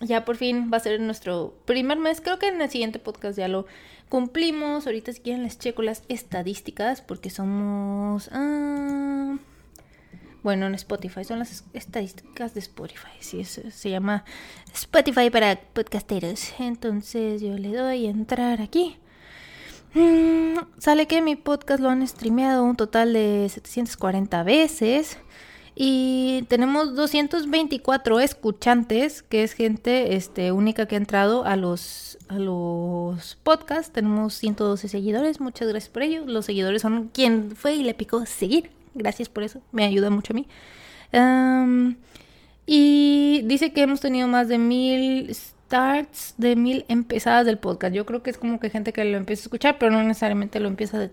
ya 0.00 0.24
por 0.24 0.36
fin 0.36 0.70
va 0.72 0.78
a 0.78 0.80
ser 0.80 0.98
nuestro 0.98 1.54
primer 1.66 1.98
mes. 1.98 2.20
Creo 2.20 2.40
que 2.40 2.48
en 2.48 2.60
el 2.60 2.68
siguiente 2.68 2.98
podcast 2.98 3.38
ya 3.38 3.46
lo 3.46 3.66
cumplimos. 4.08 4.86
Ahorita 4.86 5.12
si 5.12 5.20
quieren 5.20 5.42
les 5.42 5.58
checo 5.58 5.82
las 5.82 6.02
estadísticas 6.08 7.00
porque 7.00 7.30
somos... 7.30 8.28
Ah, 8.32 9.36
bueno, 10.42 10.66
en 10.66 10.74
Spotify 10.74 11.24
son 11.24 11.38
las 11.38 11.64
estadísticas 11.72 12.52
de 12.52 12.60
Spotify. 12.60 13.08
Sí, 13.20 13.44
se 13.44 13.90
llama 13.90 14.24
Spotify 14.74 15.30
para 15.30 15.56
podcasteros. 15.56 16.52
Entonces 16.58 17.40
yo 17.40 17.56
le 17.56 17.74
doy 17.74 18.06
a 18.06 18.10
entrar 18.10 18.60
aquí. 18.60 18.98
Mm, 19.94 20.58
sale 20.78 21.06
que 21.06 21.22
mi 21.22 21.36
podcast 21.36 21.80
lo 21.80 21.88
han 21.88 22.06
streameado 22.06 22.64
un 22.64 22.76
total 22.76 23.12
de 23.12 23.48
740 23.48 24.42
veces. 24.42 25.18
Y 25.76 26.42
tenemos 26.48 26.94
224 26.94 28.20
escuchantes, 28.20 29.22
que 29.22 29.42
es 29.42 29.54
gente 29.54 30.14
este, 30.14 30.52
única 30.52 30.86
que 30.86 30.94
ha 30.94 30.98
entrado 30.98 31.44
a 31.44 31.56
los, 31.56 32.18
a 32.28 32.38
los 32.38 33.36
podcasts. 33.42 33.92
Tenemos 33.92 34.34
112 34.34 34.88
seguidores, 34.88 35.40
muchas 35.40 35.68
gracias 35.68 35.90
por 35.90 36.02
ello. 36.02 36.24
Los 36.26 36.46
seguidores 36.46 36.82
son 36.82 37.08
quien 37.12 37.56
fue 37.56 37.74
y 37.74 37.82
le 37.82 37.94
picó 37.94 38.24
seguir. 38.26 38.70
Gracias 38.94 39.28
por 39.28 39.42
eso, 39.42 39.60
me 39.72 39.84
ayuda 39.84 40.10
mucho 40.10 40.32
a 40.32 40.36
mí. 40.36 40.46
y 42.66 43.42
dice 43.44 43.72
que 43.72 43.82
hemos 43.82 44.00
tenido 44.00 44.28
más 44.28 44.48
de 44.48 44.58
mil 44.58 45.34
starts 45.34 46.34
de 46.38 46.56
mil 46.56 46.84
empezadas 46.88 47.46
del 47.46 47.58
podcast. 47.58 47.94
Yo 47.94 48.06
creo 48.06 48.22
que 48.22 48.30
es 48.30 48.38
como 48.38 48.60
que 48.60 48.70
gente 48.70 48.92
que 48.92 49.04
lo 49.04 49.16
empieza 49.16 49.42
a 49.42 49.44
escuchar, 49.44 49.78
pero 49.78 49.90
no 49.90 50.02
necesariamente 50.02 50.60
lo 50.60 50.68
empieza 50.68 51.10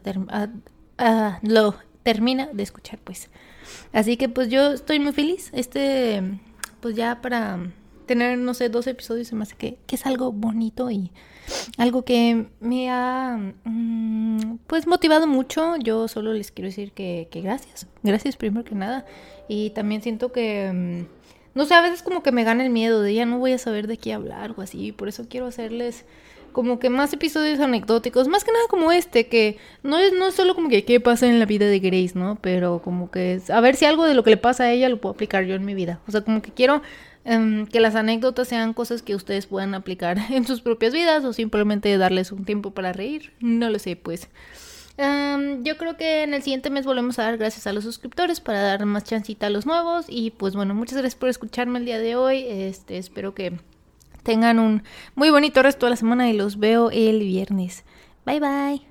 a, 0.97 1.39
lo 1.41 1.75
termina 2.03 2.49
de 2.53 2.63
escuchar, 2.63 2.99
pues. 3.03 3.29
Así 3.93 4.17
que 4.17 4.29
pues 4.29 4.49
yo 4.49 4.73
estoy 4.73 4.99
muy 4.99 5.13
feliz. 5.13 5.49
Este, 5.53 6.21
pues 6.79 6.95
ya 6.95 7.21
para 7.21 7.59
tener, 8.05 8.37
no 8.37 8.53
sé, 8.53 8.69
dos 8.69 8.87
episodios 8.87 9.27
se 9.27 9.35
me 9.35 9.43
hace 9.43 9.55
que, 9.55 9.77
que 9.87 9.95
es 9.95 10.05
algo 10.05 10.31
bonito 10.31 10.91
y 10.91 11.11
algo 11.77 12.03
que 12.03 12.47
me 12.59 12.89
ha 12.89 13.37
mm, 13.63 14.57
pues 14.67 14.87
motivado 14.87 15.27
mucho. 15.27 15.75
Yo 15.77 16.07
solo 16.07 16.33
les 16.33 16.51
quiero 16.51 16.67
decir 16.67 16.91
que, 16.91 17.27
gracias. 17.31 17.87
Gracias 18.03 18.35
primero 18.35 18.63
que 18.65 18.75
nada. 18.75 19.05
Y 19.47 19.71
también 19.71 20.01
siento 20.01 20.31
que 20.31 20.71
mm, 20.73 21.21
no 21.53 21.65
sé, 21.65 21.73
a 21.73 21.81
veces 21.81 22.01
como 22.01 22.23
que 22.23 22.31
me 22.31 22.43
gana 22.43 22.63
el 22.63 22.69
miedo 22.69 23.01
de 23.01 23.13
ya 23.13 23.25
no 23.25 23.37
voy 23.37 23.51
a 23.53 23.57
saber 23.57 23.87
de 23.87 23.97
qué 23.97 24.13
hablar 24.13 24.53
o 24.55 24.61
así, 24.61 24.91
por 24.91 25.09
eso 25.09 25.25
quiero 25.29 25.47
hacerles 25.47 26.05
como 26.51 26.79
que 26.79 26.89
más 26.89 27.13
episodios 27.13 27.59
anecdóticos, 27.59 28.27
más 28.27 28.43
que 28.43 28.51
nada 28.51 28.65
como 28.69 28.91
este, 28.91 29.27
que 29.27 29.57
no 29.83 29.97
es, 29.97 30.13
no 30.13 30.27
es 30.27 30.35
solo 30.35 30.55
como 30.55 30.69
que 30.69 30.85
qué 30.85 30.99
pasa 30.99 31.27
en 31.27 31.39
la 31.39 31.45
vida 31.45 31.65
de 31.65 31.79
Grace, 31.79 32.11
¿no? 32.15 32.37
Pero 32.41 32.81
como 32.83 33.11
que 33.11 33.33
es, 33.33 33.49
a 33.49 33.61
ver 33.61 33.75
si 33.75 33.85
algo 33.85 34.05
de 34.05 34.13
lo 34.13 34.23
que 34.23 34.31
le 34.31 34.37
pasa 34.37 34.65
a 34.65 34.71
ella 34.71 34.89
lo 34.89 34.99
puedo 35.01 35.13
aplicar 35.13 35.45
yo 35.45 35.55
en 35.55 35.65
mi 35.65 35.73
vida. 35.73 35.99
O 36.07 36.11
sea, 36.11 36.21
como 36.21 36.41
que 36.41 36.51
quiero 36.51 36.81
em, 37.25 37.65
que 37.67 37.79
las 37.79 37.95
anécdotas 37.95 38.47
sean 38.47 38.73
cosas 38.73 39.01
que 39.01 39.15
ustedes 39.15 39.47
puedan 39.47 39.73
aplicar 39.75 40.17
en 40.29 40.45
sus 40.45 40.61
propias 40.61 40.93
vidas 40.93 41.23
o 41.25 41.33
simplemente 41.33 41.97
darles 41.97 42.31
un 42.31 42.45
tiempo 42.45 42.71
para 42.71 42.93
reír. 42.93 43.33
No 43.39 43.69
lo 43.69 43.79
sé, 43.79 43.95
pues 43.95 44.29
yo 44.97 45.77
creo 45.77 45.97
que 45.97 46.23
en 46.23 46.33
el 46.33 46.43
siguiente 46.43 46.69
mes 46.69 46.85
volvemos 46.85 47.17
a 47.17 47.23
dar 47.23 47.37
gracias 47.37 47.65
a 47.65 47.73
los 47.73 47.83
suscriptores 47.83 48.39
para 48.39 48.61
dar 48.61 48.85
más 48.85 49.03
chancita 49.03 49.47
a 49.47 49.49
los 49.49 49.65
nuevos. 49.65 50.05
Y 50.07 50.31
pues 50.31 50.55
bueno, 50.55 50.75
muchas 50.75 50.97
gracias 50.97 51.15
por 51.15 51.29
escucharme 51.29 51.79
el 51.79 51.85
día 51.85 51.99
de 51.99 52.15
hoy. 52.15 52.45
Este, 52.47 52.97
espero 52.97 53.33
que 53.33 53.53
tengan 54.23 54.59
un 54.59 54.83
muy 55.15 55.29
bonito 55.29 55.63
resto 55.63 55.85
de 55.85 55.91
la 55.91 55.95
semana 55.95 56.29
y 56.29 56.33
los 56.33 56.57
veo 56.59 56.89
el 56.91 57.19
viernes. 57.19 57.83
Bye 58.25 58.39
bye. 58.39 58.90